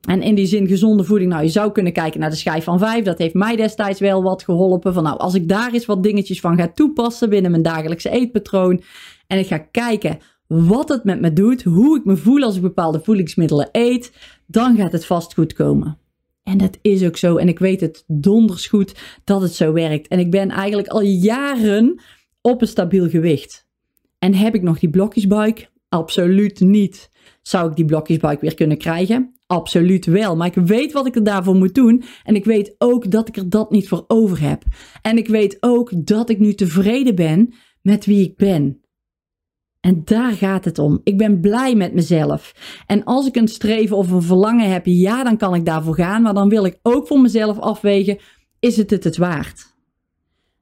En 0.00 0.22
in 0.22 0.34
die 0.34 0.46
zin 0.46 0.66
gezonde 0.66 1.04
voeding, 1.04 1.30
nou 1.30 1.42
je 1.42 1.48
zou 1.48 1.72
kunnen 1.72 1.92
kijken 1.92 2.20
naar 2.20 2.30
de 2.30 2.36
schijf 2.36 2.64
van 2.64 2.78
5. 2.78 3.04
Dat 3.04 3.18
heeft 3.18 3.34
mij 3.34 3.56
destijds 3.56 4.00
wel 4.00 4.22
wat 4.22 4.42
geholpen. 4.42 4.94
Van 4.94 5.02
nou, 5.02 5.18
als 5.18 5.34
ik 5.34 5.48
daar 5.48 5.72
eens 5.72 5.86
wat 5.86 6.02
dingetjes 6.02 6.40
van 6.40 6.56
ga 6.56 6.68
toepassen 6.68 7.28
binnen 7.28 7.50
mijn 7.50 7.62
dagelijkse 7.62 8.10
eetpatroon. 8.10 8.82
En 9.26 9.38
ik 9.38 9.46
ga 9.46 9.58
kijken 9.58 10.18
wat 10.46 10.88
het 10.88 11.04
met 11.04 11.20
me 11.20 11.32
doet, 11.32 11.62
hoe 11.62 11.98
ik 11.98 12.04
me 12.04 12.16
voel 12.16 12.42
als 12.42 12.56
ik 12.56 12.62
bepaalde 12.62 13.00
voedingsmiddelen 13.00 13.68
eet. 13.72 14.12
Dan 14.46 14.76
gaat 14.76 14.92
het 14.92 15.06
vast 15.06 15.34
goed 15.34 15.52
komen. 15.52 15.98
En 16.42 16.58
dat 16.58 16.78
is 16.82 17.04
ook 17.04 17.16
zo. 17.16 17.36
En 17.36 17.48
ik 17.48 17.58
weet 17.58 17.80
het 17.80 18.04
donders 18.06 18.66
goed 18.66 18.94
dat 19.24 19.42
het 19.42 19.52
zo 19.52 19.72
werkt. 19.72 20.08
En 20.08 20.18
ik 20.18 20.30
ben 20.30 20.50
eigenlijk 20.50 20.88
al 20.88 21.02
jaren 21.02 22.00
op 22.40 22.60
een 22.60 22.68
stabiel 22.68 23.08
gewicht. 23.08 23.66
En 24.18 24.34
heb 24.34 24.54
ik 24.54 24.62
nog 24.62 24.78
die 24.78 24.90
blokjesbuik? 24.90 25.70
Absoluut 25.90 26.60
niet. 26.60 27.10
Zou 27.42 27.70
ik 27.70 27.76
die 27.76 27.84
blokjesbuik 27.84 28.40
weer 28.40 28.54
kunnen 28.54 28.78
krijgen? 28.78 29.34
Absoluut 29.46 30.06
wel. 30.06 30.36
Maar 30.36 30.46
ik 30.46 30.54
weet 30.54 30.92
wat 30.92 31.06
ik 31.06 31.14
er 31.14 31.24
daarvoor 31.24 31.54
moet 31.54 31.74
doen. 31.74 32.02
En 32.24 32.34
ik 32.34 32.44
weet 32.44 32.74
ook 32.78 33.10
dat 33.10 33.28
ik 33.28 33.36
er 33.36 33.48
dat 33.48 33.70
niet 33.70 33.88
voor 33.88 34.04
over 34.06 34.40
heb. 34.40 34.62
En 35.02 35.16
ik 35.16 35.28
weet 35.28 35.56
ook 35.60 36.06
dat 36.06 36.30
ik 36.30 36.38
nu 36.38 36.54
tevreden 36.54 37.14
ben 37.14 37.54
met 37.82 38.06
wie 38.06 38.24
ik 38.24 38.36
ben. 38.36 38.80
En 39.80 40.02
daar 40.04 40.32
gaat 40.32 40.64
het 40.64 40.78
om. 40.78 41.00
Ik 41.04 41.18
ben 41.18 41.40
blij 41.40 41.74
met 41.74 41.94
mezelf. 41.94 42.54
En 42.86 43.04
als 43.04 43.26
ik 43.26 43.36
een 43.36 43.48
streven 43.48 43.96
of 43.96 44.10
een 44.10 44.22
verlangen 44.22 44.70
heb, 44.70 44.86
ja, 44.86 45.24
dan 45.24 45.36
kan 45.36 45.54
ik 45.54 45.64
daarvoor 45.64 45.94
gaan. 45.94 46.22
Maar 46.22 46.34
dan 46.34 46.48
wil 46.48 46.64
ik 46.64 46.78
ook 46.82 47.06
voor 47.06 47.20
mezelf 47.20 47.58
afwegen: 47.58 48.18
is 48.60 48.76
het 48.76 48.90
het 48.90 49.04
het 49.04 49.16
waard? 49.16 49.74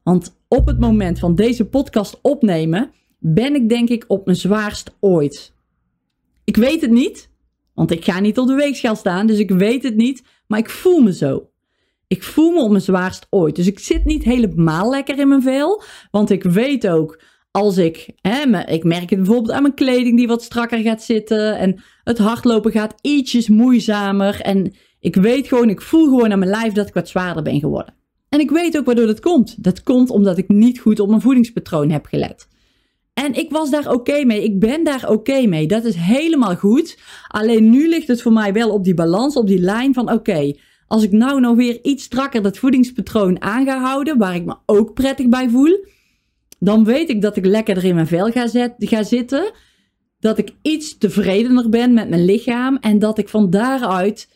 Want 0.02 0.38
op 0.48 0.66
het 0.66 0.80
moment 0.80 1.18
van 1.18 1.34
deze 1.34 1.64
podcast 1.64 2.18
opnemen, 2.22 2.90
ben 3.18 3.54
ik 3.54 3.68
denk 3.68 3.88
ik 3.88 4.04
op 4.06 4.24
mijn 4.24 4.36
zwaarst 4.36 4.96
ooit. 5.00 5.52
Ik 6.44 6.56
weet 6.56 6.80
het 6.80 6.90
niet, 6.90 7.30
want 7.74 7.90
ik 7.90 8.04
ga 8.04 8.20
niet 8.20 8.38
op 8.38 8.46
de 8.46 8.54
weegschaal 8.54 8.96
staan, 8.96 9.26
dus 9.26 9.38
ik 9.38 9.50
weet 9.50 9.82
het 9.82 9.96
niet, 9.96 10.22
maar 10.46 10.58
ik 10.58 10.70
voel 10.70 11.00
me 11.00 11.12
zo. 11.12 11.50
Ik 12.06 12.22
voel 12.22 12.50
me 12.50 12.60
op 12.60 12.70
mijn 12.70 12.82
zwaarst 12.82 13.26
ooit. 13.30 13.56
Dus 13.56 13.66
ik 13.66 13.78
zit 13.78 14.04
niet 14.04 14.24
helemaal 14.24 14.90
lekker 14.90 15.18
in 15.18 15.28
mijn 15.28 15.42
vel, 15.42 15.82
want 16.10 16.30
ik 16.30 16.42
weet 16.42 16.88
ook 16.88 17.20
als 17.50 17.76
ik, 17.76 18.10
hè, 18.20 18.64
ik 18.66 18.84
merk 18.84 19.10
het 19.10 19.18
bijvoorbeeld 19.18 19.50
aan 19.50 19.62
mijn 19.62 19.74
kleding 19.74 20.16
die 20.16 20.26
wat 20.26 20.42
strakker 20.42 20.78
gaat 20.78 21.02
zitten 21.02 21.58
en 21.58 21.82
het 22.04 22.18
hardlopen 22.18 22.72
gaat 22.72 22.94
ietsjes 23.00 23.48
moeizamer 23.48 24.40
en 24.40 24.74
ik 25.00 25.16
weet 25.16 25.48
gewoon, 25.48 25.68
ik 25.68 25.80
voel 25.80 26.04
gewoon 26.04 26.32
aan 26.32 26.38
mijn 26.38 26.50
lijf 26.50 26.72
dat 26.72 26.88
ik 26.88 26.94
wat 26.94 27.08
zwaarder 27.08 27.42
ben 27.42 27.60
geworden. 27.60 27.94
En 28.28 28.40
ik 28.40 28.50
weet 28.50 28.78
ook 28.78 28.84
waardoor 28.84 29.06
dat 29.06 29.20
komt. 29.20 29.62
Dat 29.62 29.82
komt 29.82 30.10
omdat 30.10 30.38
ik 30.38 30.48
niet 30.48 30.80
goed 30.80 31.00
op 31.00 31.08
mijn 31.08 31.20
voedingspatroon 31.20 31.90
heb 31.90 32.06
gelet. 32.06 32.48
En 33.24 33.34
ik 33.34 33.50
was 33.50 33.70
daar 33.70 33.92
oké 33.92 34.24
mee. 34.24 34.44
Ik 34.44 34.58
ben 34.58 34.84
daar 34.84 35.10
oké 35.10 35.46
mee. 35.46 35.66
Dat 35.66 35.84
is 35.84 35.94
helemaal 35.94 36.56
goed. 36.56 36.98
Alleen 37.28 37.70
nu 37.70 37.88
ligt 37.88 38.08
het 38.08 38.22
voor 38.22 38.32
mij 38.32 38.52
wel 38.52 38.70
op 38.70 38.84
die 38.84 38.94
balans, 38.94 39.36
op 39.36 39.46
die 39.46 39.58
lijn 39.58 39.94
van 39.94 40.12
oké. 40.12 40.54
als 40.86 41.02
ik 41.02 41.12
nou 41.12 41.40
nog 41.40 41.56
weer 41.56 41.78
iets 41.82 42.04
strakker 42.04 42.42
dat 42.42 42.58
voedingspatroon 42.58 43.42
aan 43.42 43.64
ga 43.64 43.80
houden, 43.80 44.18
waar 44.18 44.34
ik 44.34 44.44
me 44.44 44.56
ook 44.66 44.94
prettig 44.94 45.28
bij 45.28 45.48
voel, 45.48 45.84
dan 46.58 46.84
weet 46.84 47.08
ik 47.08 47.22
dat 47.22 47.36
ik 47.36 47.46
lekkerder 47.46 47.84
in 47.84 47.94
mijn 47.94 48.06
vel 48.06 48.30
ga, 48.30 48.46
zet, 48.46 48.74
ga 48.78 49.02
zitten. 49.02 49.52
Dat 50.20 50.38
ik 50.38 50.52
iets 50.62 50.98
tevredener 50.98 51.68
ben 51.68 51.94
met 51.94 52.08
mijn 52.08 52.24
lichaam 52.24 52.76
en 52.76 52.98
dat 52.98 53.18
ik 53.18 53.28
van 53.28 53.50
daaruit 53.50 54.28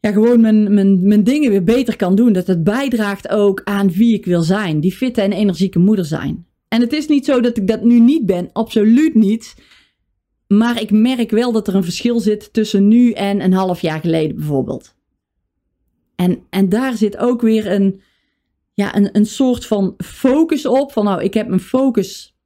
ja, 0.00 0.12
gewoon 0.12 0.40
mijn, 0.40 0.74
mijn, 0.74 1.08
mijn 1.08 1.24
dingen 1.24 1.50
weer 1.50 1.64
beter 1.64 1.96
kan 1.96 2.14
doen. 2.14 2.32
Dat 2.32 2.46
het 2.46 2.64
bijdraagt 2.64 3.28
ook 3.28 3.60
aan 3.64 3.90
wie 3.90 4.14
ik 4.14 4.24
wil 4.24 4.42
zijn. 4.42 4.80
Die 4.80 4.92
fitte 4.92 5.20
en 5.20 5.32
energieke 5.32 5.78
moeder 5.78 6.04
zijn. 6.04 6.47
En 6.68 6.80
het 6.80 6.92
is 6.92 7.06
niet 7.06 7.24
zo 7.24 7.40
dat 7.40 7.56
ik 7.56 7.66
dat 7.66 7.82
nu 7.82 8.00
niet 8.00 8.26
ben, 8.26 8.50
absoluut 8.52 9.14
niet. 9.14 9.54
Maar 10.46 10.80
ik 10.80 10.90
merk 10.90 11.30
wel 11.30 11.52
dat 11.52 11.68
er 11.68 11.74
een 11.74 11.84
verschil 11.84 12.20
zit 12.20 12.52
tussen 12.52 12.88
nu 12.88 13.12
en 13.12 13.40
een 13.40 13.52
half 13.52 13.80
jaar 13.80 14.00
geleden 14.00 14.36
bijvoorbeeld. 14.36 14.94
En, 16.16 16.42
en 16.50 16.68
daar 16.68 16.96
zit 16.96 17.16
ook 17.16 17.40
weer 17.40 17.72
een, 17.72 18.00
ja, 18.74 18.96
een, 18.96 19.16
een 19.16 19.26
soort 19.26 19.66
van 19.66 19.94
focus 19.96 20.66
op. 20.66 20.92
Van 20.92 21.04
nou, 21.04 21.22
ik 21.22 21.34
heb 21.34 21.48
mijn 21.48 21.60
focus 21.60 22.36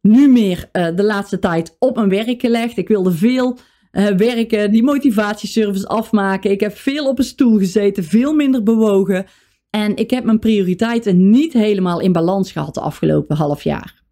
nu 0.00 0.28
meer 0.28 0.68
uh, 0.72 0.96
de 0.96 1.04
laatste 1.04 1.38
tijd 1.38 1.76
op 1.78 1.96
mijn 1.96 2.08
werk 2.08 2.40
gelegd. 2.40 2.76
Ik 2.76 2.88
wilde 2.88 3.12
veel 3.12 3.58
uh, 3.92 4.06
werken, 4.06 4.70
die 4.70 4.82
motivatieservice 4.82 5.86
afmaken. 5.86 6.50
Ik 6.50 6.60
heb 6.60 6.76
veel 6.76 7.08
op 7.08 7.18
een 7.18 7.24
stoel 7.24 7.58
gezeten, 7.58 8.04
veel 8.04 8.34
minder 8.34 8.62
bewogen. 8.62 9.26
En 9.74 9.96
ik 9.96 10.10
heb 10.10 10.24
mijn 10.24 10.38
prioriteiten 10.38 11.30
niet 11.30 11.52
helemaal 11.52 12.00
in 12.00 12.12
balans 12.12 12.52
gehad 12.52 12.74
de 12.74 12.80
afgelopen 12.80 13.36
half 13.36 13.62
jaar. 13.62 14.02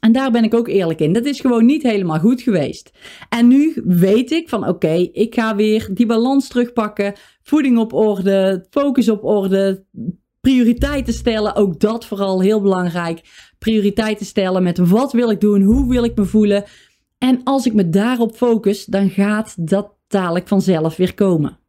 En 0.00 0.12
daar 0.12 0.30
ben 0.30 0.44
ik 0.44 0.54
ook 0.54 0.68
eerlijk 0.68 1.00
in. 1.00 1.12
Dat 1.12 1.24
is 1.24 1.40
gewoon 1.40 1.66
niet 1.66 1.82
helemaal 1.82 2.18
goed 2.18 2.42
geweest. 2.42 2.90
En 3.28 3.48
nu 3.48 3.82
weet 3.84 4.30
ik 4.30 4.48
van 4.48 4.68
oké, 4.68 5.08
ik 5.12 5.34
ga 5.34 5.56
weer 5.56 5.88
die 5.92 6.06
balans 6.06 6.48
terugpakken. 6.48 7.14
Voeding 7.42 7.78
op 7.78 7.92
orde, 7.92 8.66
focus 8.70 9.08
op 9.08 9.24
orde, 9.24 9.84
prioriteiten 10.40 11.12
stellen. 11.12 11.54
Ook 11.54 11.80
dat 11.80 12.06
vooral 12.06 12.40
heel 12.40 12.60
belangrijk. 12.60 13.20
Prioriteiten 13.58 14.26
stellen 14.26 14.62
met 14.62 14.78
wat 14.78 15.12
wil 15.12 15.30
ik 15.30 15.40
doen, 15.40 15.62
hoe 15.62 15.88
wil 15.88 16.04
ik 16.04 16.16
me 16.16 16.24
voelen. 16.24 16.64
En 17.18 17.40
als 17.44 17.66
ik 17.66 17.74
me 17.74 17.88
daarop 17.88 18.36
focus, 18.36 18.84
dan 18.84 19.10
gaat 19.10 19.68
dat 19.68 19.94
dadelijk 20.08 20.48
vanzelf 20.48 20.96
weer 20.96 21.14
komen 21.14 21.60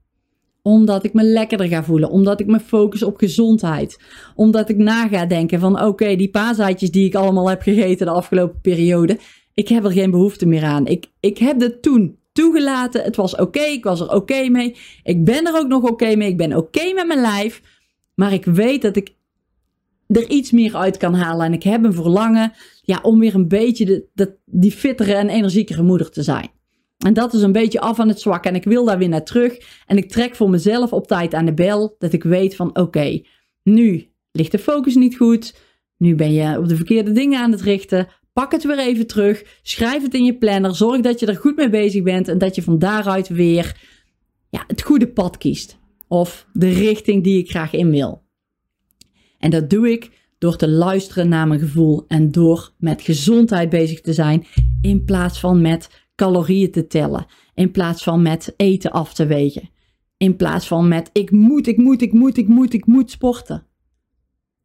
omdat 0.62 1.04
ik 1.04 1.14
me 1.14 1.24
lekkerder 1.24 1.68
ga 1.68 1.84
voelen. 1.84 2.10
Omdat 2.10 2.40
ik 2.40 2.48
me 2.48 2.60
focus 2.60 3.04
op 3.04 3.18
gezondheid. 3.18 4.00
Omdat 4.36 4.70
ik 4.70 4.78
na 4.78 5.08
ga 5.08 5.26
denken 5.26 5.60
van 5.60 5.82
oké, 5.82 6.16
die 6.16 6.30
paasaitjes 6.30 6.92
die 6.92 7.06
ik 7.06 7.16
allemaal 7.16 7.50
heb 7.50 7.62
gegeten 7.62 8.06
de 8.06 8.12
afgelopen 8.12 8.62
periode. 8.62 9.20
Ik 9.54 9.68
heb 9.68 9.84
er 9.84 9.92
geen 9.92 10.12
behoefte 10.12 10.46
meer 10.46 10.64
aan. 10.64 10.88
Ik, 10.88 11.06
ik 11.20 11.38
heb 11.38 11.60
het 11.60 11.82
toen 11.82 12.18
toegelaten. 12.32 13.04
Het 13.04 13.16
was 13.16 13.36
oké. 13.36 13.60
ik 13.60 13.84
was 13.84 14.00
er 14.00 14.14
oké 14.14 14.50
mee. 14.50 14.76
Ik 15.04 15.24
ben 15.24 15.48
er 15.48 15.58
ook 15.58 15.68
nog 15.68 15.84
oké 15.84 16.16
mee. 16.16 16.30
Ik 16.30 16.38
ben 16.38 16.58
oké 16.58 16.94
met 16.94 17.08
mijn 17.08 17.22
lijf. 17.22 17.62
Maar 18.16 18.34
ik 18.34 18.46
weet 18.46 18.82
dat 18.82 18.96
ik 18.96 19.16
er 20.08 20.30
iets 20.30 20.52
meer 20.52 20.76
uit 20.76 20.98
kan 20.98 21.14
halen. 21.14 21.46
En 21.46 21.54
ik 21.54 21.64
heb 21.64 21.84
een 21.84 21.94
verlangen 21.94 22.54
ja, 22.82 23.00
om 23.02 23.20
weer 23.20 23.36
een 23.36 23.48
beetje 23.48 24.08
de, 24.14 24.38
die 24.46 24.72
fittere 24.72 25.14
en 25.14 25.30
energiekere 25.30 25.84
moeder 25.84 26.12
te 26.12 26.24
zijn. 26.24 26.50
En 27.06 27.14
dat 27.14 27.34
is 27.34 27.42
een 27.42 27.52
beetje 27.52 27.80
af 27.80 28.00
aan 28.00 28.08
het 28.08 28.20
zwak. 28.20 28.46
En 28.46 28.56
ik 28.56 28.64
wil 28.64 28.86
daar 28.86 28.98
weer 28.98 29.10
naar 29.10 29.24
terug. 29.24 29.58
En 29.86 29.98
ik 29.98 30.10
trek 30.10 30.36
voor 30.36 30.50
mezelf 30.50 30.94
op 30.94 31.08
tijd 31.08 31.34
aan 31.34 31.46
de 31.46 31.54
bel. 31.54 31.96
Dat 31.98 32.14
ik 32.14 32.24
weet 32.24 32.56
van 32.56 32.78
oké, 32.78 33.22
nu 33.64 34.12
ligt 34.32 34.52
de 34.52 34.60
focus 34.60 34.96
niet 34.96 35.18
goed. 35.18 35.56
Nu 35.98 36.16
ben 36.16 36.34
je 36.34 36.58
op 36.58 36.68
de 36.68 36.76
verkeerde 36.76 37.12
dingen 37.12 37.40
aan 37.40 37.52
het 37.52 37.62
richten. 37.62 38.08
Pak 38.34 38.52
het 38.52 38.64
weer 38.64 38.80
even 38.80 39.08
terug. 39.08 39.60
Schrijf 39.62 40.02
het 40.02 40.14
in 40.14 40.24
je 40.24 40.38
planner. 40.38 40.76
Zorg 40.76 41.02
dat 41.02 41.20
je 41.20 41.26
er 41.26 41.36
goed 41.36 41.56
mee 41.56 41.70
bezig 41.70 42.04
bent. 42.04 42.28
En 42.28 42.38
dat 42.38 42.56
je 42.56 42.62
van 42.62 42.80
daaruit 42.80 43.28
weer 43.28 43.82
ja, 44.50 44.64
het 44.68 44.82
goede 44.82 45.08
pad 45.08 45.38
kiest. 45.38 45.80
Of 46.08 46.48
de 46.54 46.70
richting 46.70 47.24
die 47.24 47.40
ik 47.40 47.50
graag 47.50 47.74
in 47.74 47.90
wil. 47.90 48.24
En 49.40 49.50
dat 49.50 49.70
doe 49.70 49.92
ik 49.92 50.10
door 50.38 50.56
te 50.56 50.70
luisteren 50.70 51.30
naar 51.30 51.48
mijn 51.48 51.60
gevoel. 51.60 52.06
En 52.08 52.32
door 52.32 52.72
met 52.78 53.02
gezondheid 53.02 53.70
bezig 53.70 54.02
te 54.02 54.14
zijn. 54.14 54.46
In 54.82 55.04
plaats 55.04 55.40
van 55.40 55.62
met 55.62 56.01
calorieën 56.16 56.72
te 56.72 56.88
tellen. 56.88 57.26
In 57.54 57.72
plaats 57.72 58.04
van 58.04 58.22
met 58.22 58.54
eten 58.58 58.92
af 58.92 59.14
te 59.14 59.26
wegen. 59.26 59.70
In 60.18 60.36
plaats 60.36 60.68
van 60.68 60.88
met 60.88 61.10
ik 61.14 61.32
moet, 61.32 61.68
ik 61.68 61.78
moet, 61.78 62.02
ik 62.02 62.14
moet, 62.14 62.38
ik 62.38 62.48
moet, 62.48 62.74
ik 62.74 62.86
moet 62.86 63.12
sporten. 63.12 63.66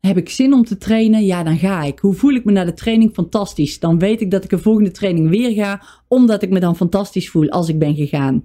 Heb 0.00 0.17
ik 0.17 0.29
zin 0.29 0.53
om 0.53 0.65
te 0.65 0.79
trainen? 0.79 1.25
Ja, 1.25 1.43
dan 1.43 1.59
ga 1.59 1.83
ik. 1.83 1.99
Hoe 1.99 2.15
voel 2.15 2.35
ik 2.35 2.45
me 2.45 2.53
na 2.53 2.65
de 2.65 2.75
training? 2.75 3.15
Fantastisch. 3.15 3.79
Dan 3.79 3.99
weet 3.99 4.21
ik 4.21 4.31
dat 4.31 4.45
ik 4.45 4.53
een 4.53 4.59
volgende 4.59 4.91
training 4.91 5.29
weer 5.29 5.53
ga, 5.53 5.83
omdat 6.09 6.43
ik 6.43 6.50
me 6.50 6.61
dan 6.61 6.76
fantastisch 6.76 7.31
voel 7.31 7.49
als 7.49 7.69
ik 7.69 7.79
ben 7.79 7.95
gegaan. 7.95 8.45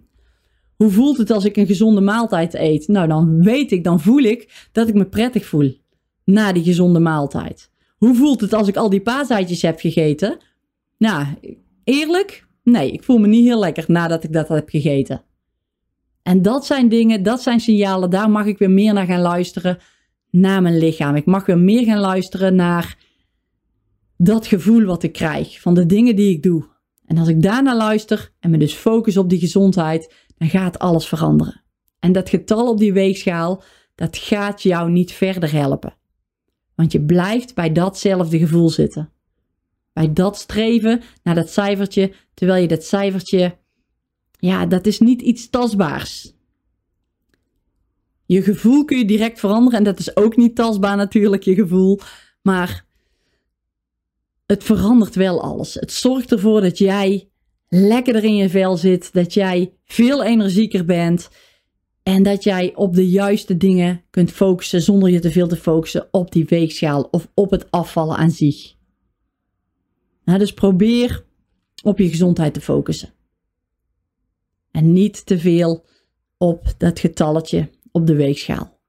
Hoe 0.75 0.89
voelt 0.89 1.17
het 1.17 1.31
als 1.31 1.45
ik 1.45 1.57
een 1.57 1.65
gezonde 1.65 2.01
maaltijd 2.01 2.53
eet? 2.53 2.87
Nou, 2.87 3.07
dan 3.07 3.43
weet 3.43 3.71
ik, 3.71 3.83
dan 3.83 3.99
voel 3.99 4.21
ik 4.21 4.69
dat 4.71 4.87
ik 4.87 4.93
me 4.93 5.05
prettig 5.05 5.45
voel 5.45 5.77
na 6.25 6.51
die 6.51 6.63
gezonde 6.63 6.99
maaltijd. 6.99 7.71
Hoe 7.97 8.15
voelt 8.15 8.41
het 8.41 8.53
als 8.53 8.67
ik 8.67 8.75
al 8.75 8.89
die 8.89 9.01
paaseitjes 9.01 9.61
heb 9.61 9.79
gegeten? 9.79 10.37
Nou, 10.97 11.25
eerlijk, 11.83 12.47
Nee, 12.63 12.91
ik 12.91 13.03
voel 13.03 13.17
me 13.17 13.27
niet 13.27 13.45
heel 13.45 13.59
lekker 13.59 13.83
nadat 13.87 14.23
ik 14.23 14.33
dat 14.33 14.47
heb 14.47 14.69
gegeten. 14.69 15.23
En 16.23 16.41
dat 16.41 16.65
zijn 16.65 16.89
dingen, 16.89 17.23
dat 17.23 17.41
zijn 17.41 17.59
signalen, 17.59 18.09
daar 18.09 18.29
mag 18.29 18.45
ik 18.45 18.57
weer 18.57 18.71
meer 18.71 18.93
naar 18.93 19.05
gaan 19.05 19.21
luisteren 19.21 19.79
naar 20.29 20.61
mijn 20.61 20.77
lichaam. 20.77 21.15
Ik 21.15 21.25
mag 21.25 21.45
weer 21.45 21.57
meer 21.57 21.85
gaan 21.85 21.99
luisteren 21.99 22.55
naar 22.55 22.97
dat 24.17 24.47
gevoel 24.47 24.83
wat 24.83 25.03
ik 25.03 25.11
krijg 25.11 25.61
van 25.61 25.73
de 25.73 25.85
dingen 25.85 26.15
die 26.15 26.35
ik 26.35 26.43
doe. 26.43 26.69
En 27.05 27.17
als 27.17 27.27
ik 27.27 27.41
daarnaar 27.41 27.75
luister 27.75 28.33
en 28.39 28.49
me 28.49 28.57
dus 28.57 28.73
focus 28.73 29.17
op 29.17 29.29
die 29.29 29.39
gezondheid, 29.39 30.15
dan 30.37 30.49
gaat 30.49 30.79
alles 30.79 31.07
veranderen. 31.07 31.61
En 31.99 32.11
dat 32.11 32.29
getal 32.29 32.69
op 32.69 32.77
die 32.77 32.93
weegschaal, 32.93 33.63
dat 33.95 34.17
gaat 34.17 34.61
jou 34.61 34.91
niet 34.91 35.11
verder 35.11 35.51
helpen. 35.51 35.95
Want 36.75 36.91
je 36.91 37.01
blijft 37.01 37.55
bij 37.55 37.71
datzelfde 37.71 38.39
gevoel 38.39 38.69
zitten 38.69 39.11
bij 39.93 40.13
dat 40.13 40.37
streven 40.37 41.01
naar 41.23 41.35
dat 41.35 41.49
cijfertje, 41.49 42.13
terwijl 42.33 42.61
je 42.61 42.67
dat 42.67 42.83
cijfertje, 42.83 43.57
ja, 44.39 44.65
dat 44.65 44.85
is 44.85 44.99
niet 44.99 45.21
iets 45.21 45.49
tastbaars. 45.49 46.33
Je 48.25 48.41
gevoel 48.41 48.85
kun 48.85 48.97
je 48.97 49.05
direct 49.05 49.39
veranderen 49.39 49.77
en 49.77 49.83
dat 49.83 49.99
is 49.99 50.15
ook 50.15 50.35
niet 50.35 50.55
tastbaar 50.55 50.97
natuurlijk, 50.97 51.43
je 51.43 51.55
gevoel. 51.55 51.99
Maar 52.41 52.85
het 54.45 54.63
verandert 54.63 55.15
wel 55.15 55.41
alles. 55.41 55.73
Het 55.73 55.91
zorgt 55.91 56.31
ervoor 56.31 56.61
dat 56.61 56.77
jij 56.77 57.29
lekkerder 57.67 58.23
in 58.23 58.35
je 58.35 58.49
vel 58.49 58.77
zit, 58.77 59.13
dat 59.13 59.33
jij 59.33 59.73
veel 59.85 60.23
energieker 60.23 60.85
bent 60.85 61.29
en 62.03 62.23
dat 62.23 62.43
jij 62.43 62.75
op 62.75 62.95
de 62.95 63.09
juiste 63.09 63.57
dingen 63.57 64.03
kunt 64.09 64.31
focussen 64.31 64.81
zonder 64.81 65.09
je 65.09 65.19
te 65.19 65.31
veel 65.31 65.47
te 65.47 65.55
focussen 65.55 66.07
op 66.11 66.31
die 66.31 66.45
weegschaal 66.45 67.07
of 67.11 67.27
op 67.33 67.51
het 67.51 67.71
afvallen 67.71 68.17
aan 68.17 68.31
zich. 68.31 68.73
Nou, 70.23 70.39
dus 70.39 70.53
probeer 70.53 71.25
op 71.83 71.97
je 71.97 72.09
gezondheid 72.09 72.53
te 72.53 72.61
focussen. 72.61 73.13
En 74.71 74.93
niet 74.93 75.25
te 75.25 75.39
veel 75.39 75.85
op 76.37 76.73
dat 76.77 76.99
getalletje 76.99 77.69
op 77.91 78.07
de 78.07 78.15
weegschaal. 78.15 78.79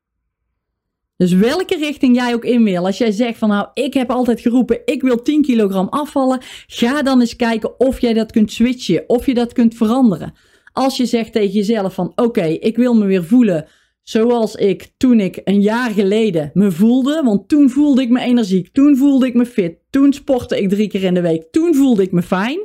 Dus 1.17 1.33
welke 1.33 1.77
richting 1.77 2.17
jij 2.17 2.35
ook 2.35 2.45
in 2.45 2.65
wil, 2.65 2.87
als 2.87 2.99
jij 2.99 3.11
zegt 3.11 3.39
van 3.39 3.49
nou, 3.49 3.69
ik 3.75 3.95
heb 3.95 4.11
altijd 4.11 4.41
geroepen, 4.41 4.81
ik 4.85 5.03
wil 5.03 5.23
10 5.23 5.43
kilogram 5.43 5.89
afvallen, 5.89 6.41
ga 6.67 7.03
dan 7.03 7.21
eens 7.21 7.37
kijken 7.37 7.81
of 7.81 8.01
jij 8.01 8.13
dat 8.13 8.33
kunt 8.33 8.53
switchen, 8.53 9.09
of 9.09 9.27
je 9.27 9.35
dat 9.35 9.53
kunt 9.53 9.75
veranderen. 9.75 10.35
Als 10.73 10.97
je 10.97 11.07
zegt 11.07 11.33
tegen 11.33 11.53
jezelf 11.53 11.95
van 11.95 12.13
oké, 12.15 12.45
ik 12.45 12.77
wil 12.77 12.95
me 12.95 13.07
weer 13.07 13.25
voelen 13.25 13.67
zoals 14.03 14.55
ik 14.55 14.93
toen 14.97 15.21
ik 15.21 15.41
een 15.45 15.61
jaar 15.61 15.91
geleden 15.91 16.51
me 16.55 16.71
voelde, 16.71 17.23
want 17.25 17.49
toen 17.49 17.71
voelde 17.71 18.03
ik 18.03 18.09
me 18.09 18.21
energiek, 18.21 18.69
toen 18.73 18.97
voelde 18.97 19.27
ik 19.27 19.35
me 19.35 19.47
fit, 19.47 19.77
toen 19.91 20.13
sportte 20.13 20.61
ik 20.61 20.69
drie 20.69 20.89
keer 20.89 21.03
in 21.03 21.15
de 21.15 21.21
week, 21.21 21.51
toen 21.51 21.75
voelde 21.75 22.03
ik 22.03 22.13
me 22.13 22.23
fijn. 22.23 22.61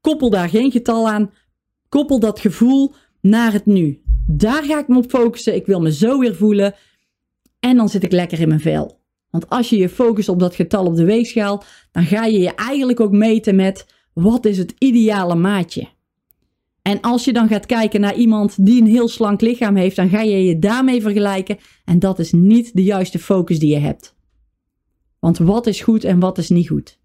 Koppel 0.00 0.30
daar 0.30 0.48
geen 0.48 0.70
getal 0.70 1.08
aan, 1.08 1.32
koppel 1.88 2.20
dat 2.20 2.40
gevoel 2.40 2.94
naar 3.20 3.52
het 3.52 3.66
nu. 3.66 4.02
Daar 4.26 4.64
ga 4.64 4.78
ik 4.78 4.88
me 4.88 4.96
op 4.96 5.10
focussen, 5.10 5.54
ik 5.54 5.66
wil 5.66 5.80
me 5.80 5.92
zo 5.92 6.18
weer 6.18 6.34
voelen. 6.34 6.74
En 7.60 7.76
dan 7.76 7.88
zit 7.88 8.02
ik 8.02 8.12
lekker 8.12 8.40
in 8.40 8.48
mijn 8.48 8.60
vel. 8.60 9.00
Want 9.30 9.48
als 9.48 9.70
je 9.70 9.76
je 9.76 9.88
focust 9.88 10.28
op 10.28 10.38
dat 10.38 10.54
getal 10.54 10.86
op 10.86 10.96
de 10.96 11.04
weegschaal, 11.04 11.62
dan 11.92 12.04
ga 12.04 12.24
je 12.24 12.38
je 12.38 12.54
eigenlijk 12.54 13.00
ook 13.00 13.12
meten 13.12 13.56
met 13.56 13.86
wat 14.12 14.44
is 14.44 14.58
het 14.58 14.74
ideale 14.78 15.34
maatje. 15.34 15.88
En 16.90 17.00
als 17.00 17.24
je 17.24 17.32
dan 17.32 17.48
gaat 17.48 17.66
kijken 17.66 18.00
naar 18.00 18.14
iemand 18.14 18.66
die 18.66 18.80
een 18.80 18.86
heel 18.86 19.08
slank 19.08 19.40
lichaam 19.40 19.76
heeft, 19.76 19.96
dan 19.96 20.08
ga 20.08 20.20
je 20.20 20.44
je 20.44 20.58
daarmee 20.58 21.02
vergelijken. 21.02 21.58
En 21.84 21.98
dat 21.98 22.18
is 22.18 22.32
niet 22.32 22.74
de 22.74 22.82
juiste 22.82 23.18
focus 23.18 23.58
die 23.58 23.70
je 23.70 23.78
hebt. 23.78 24.14
Want 25.18 25.38
wat 25.38 25.66
is 25.66 25.80
goed 25.80 26.04
en 26.04 26.20
wat 26.20 26.38
is 26.38 26.48
niet 26.48 26.68
goed? 26.68 26.98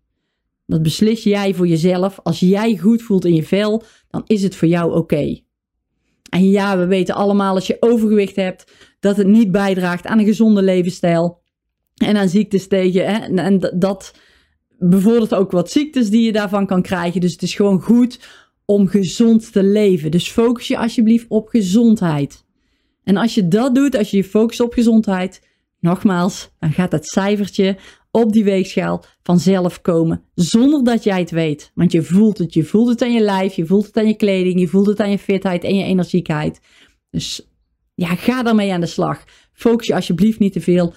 Dat 0.65 0.81
beslis 0.81 1.23
jij 1.23 1.53
voor 1.53 1.67
jezelf. 1.67 2.19
Als 2.23 2.39
jij 2.39 2.77
goed 2.77 3.01
voelt 3.01 3.25
in 3.25 3.35
je 3.35 3.43
vel, 3.43 3.83
dan 4.09 4.23
is 4.25 4.43
het 4.43 4.55
voor 4.55 4.67
jou 4.67 4.95
oké. 4.95 5.39
En 6.29 6.49
ja, 6.49 6.77
we 6.77 6.85
weten 6.85 7.15
allemaal 7.15 7.55
als 7.55 7.67
je 7.67 7.77
overgewicht 7.79 8.35
hebt, 8.35 8.71
dat 8.99 9.17
het 9.17 9.27
niet 9.27 9.51
bijdraagt 9.51 10.05
aan 10.05 10.19
een 10.19 10.25
gezonde 10.25 10.61
levensstijl 10.61 11.41
en 11.95 12.17
aan 12.17 12.29
ziektes 12.29 12.67
tegen. 12.67 13.05
Hè? 13.05 13.35
En 13.35 13.59
dat 13.79 14.13
bevordert 14.77 15.33
ook 15.33 15.51
wat 15.51 15.71
ziektes 15.71 16.09
die 16.09 16.25
je 16.25 16.31
daarvan 16.31 16.65
kan 16.65 16.81
krijgen. 16.81 17.21
Dus 17.21 17.31
het 17.31 17.41
is 17.41 17.55
gewoon 17.55 17.81
goed 17.81 18.19
om 18.65 18.87
gezond 18.87 19.51
te 19.51 19.63
leven. 19.63 20.11
Dus 20.11 20.29
focus 20.29 20.67
je 20.67 20.77
alsjeblieft 20.77 21.25
op 21.27 21.47
gezondheid. 21.47 22.43
En 23.03 23.17
als 23.17 23.33
je 23.33 23.47
dat 23.47 23.75
doet, 23.75 23.97
als 23.97 24.11
je 24.11 24.17
je 24.17 24.23
focust 24.23 24.59
op 24.59 24.73
gezondheid, 24.73 25.47
nogmaals, 25.79 26.49
dan 26.59 26.71
gaat 26.71 26.91
dat 26.91 27.05
cijfertje 27.05 27.77
op 28.11 28.31
die 28.31 28.43
weegschaal 28.43 29.03
vanzelf 29.23 29.81
komen, 29.81 30.23
zonder 30.33 30.83
dat 30.83 31.03
jij 31.03 31.19
het 31.19 31.31
weet. 31.31 31.71
Want 31.73 31.91
je 31.91 32.03
voelt 32.03 32.37
het, 32.37 32.53
je 32.53 32.63
voelt 32.63 32.87
het 32.87 33.01
aan 33.01 33.13
je 33.13 33.21
lijf, 33.21 33.53
je 33.53 33.65
voelt 33.65 33.85
het 33.85 33.97
aan 33.97 34.07
je 34.07 34.15
kleding, 34.15 34.59
je 34.59 34.67
voelt 34.67 34.87
het 34.87 34.99
aan 34.99 35.09
je 35.09 35.19
fitheid 35.19 35.63
en 35.63 35.75
je 35.75 35.83
energiekheid. 35.83 36.59
Dus 37.09 37.49
ja, 37.93 38.15
ga 38.15 38.43
daarmee 38.43 38.73
aan 38.73 38.79
de 38.79 38.85
slag. 38.85 39.23
Focus 39.53 39.87
je 39.87 39.95
alsjeblieft 39.95 40.39
niet 40.39 40.53
te 40.53 40.61
veel 40.61 40.93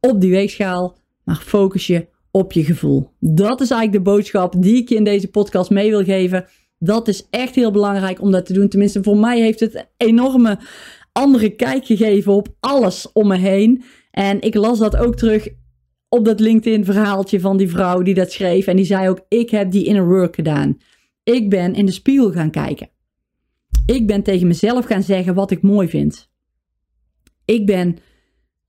op 0.00 0.20
die 0.20 0.30
weegschaal, 0.30 0.96
maar 1.24 1.36
focus 1.36 1.86
je 1.86 2.06
op 2.30 2.52
je 2.52 2.64
gevoel. 2.64 3.10
Dat 3.20 3.60
is 3.60 3.70
eigenlijk 3.70 4.04
de 4.04 4.10
boodschap 4.10 4.54
die 4.58 4.76
ik 4.76 4.88
je 4.88 4.94
in 4.94 5.04
deze 5.04 5.28
podcast 5.28 5.70
mee 5.70 5.90
wil 5.90 6.04
geven. 6.04 6.46
Dat 6.78 7.08
is 7.08 7.26
echt 7.30 7.54
heel 7.54 7.70
belangrijk 7.70 8.20
om 8.20 8.30
dat 8.30 8.46
te 8.46 8.52
doen. 8.52 8.68
Tenminste, 8.68 9.02
voor 9.02 9.16
mij 9.16 9.40
heeft 9.40 9.60
het 9.60 9.74
een 9.74 9.86
enorme 9.96 10.58
andere 11.12 11.50
kijk 11.50 11.84
gegeven 11.84 12.32
op 12.32 12.48
alles 12.60 13.12
om 13.12 13.28
me 13.28 13.36
heen. 13.36 13.84
En 14.10 14.40
ik 14.40 14.54
las 14.54 14.78
dat 14.78 14.96
ook 14.96 15.16
terug 15.16 15.48
op 16.08 16.24
dat 16.24 16.40
LinkedIn 16.40 16.84
verhaaltje 16.84 17.40
van 17.40 17.56
die 17.56 17.70
vrouw 17.70 18.02
die 18.02 18.14
dat 18.14 18.32
schreef. 18.32 18.66
En 18.66 18.76
die 18.76 18.84
zei 18.84 19.08
ook, 19.08 19.24
ik 19.28 19.50
heb 19.50 19.70
die 19.70 19.84
inner 19.84 20.06
work 20.06 20.34
gedaan. 20.34 20.76
Ik 21.22 21.50
ben 21.50 21.74
in 21.74 21.86
de 21.86 21.92
spiegel 21.92 22.32
gaan 22.32 22.50
kijken. 22.50 22.90
Ik 23.86 24.06
ben 24.06 24.22
tegen 24.22 24.46
mezelf 24.46 24.84
gaan 24.84 25.02
zeggen 25.02 25.34
wat 25.34 25.50
ik 25.50 25.62
mooi 25.62 25.88
vind. 25.88 26.30
Ik 27.44 27.66
ben 27.66 27.98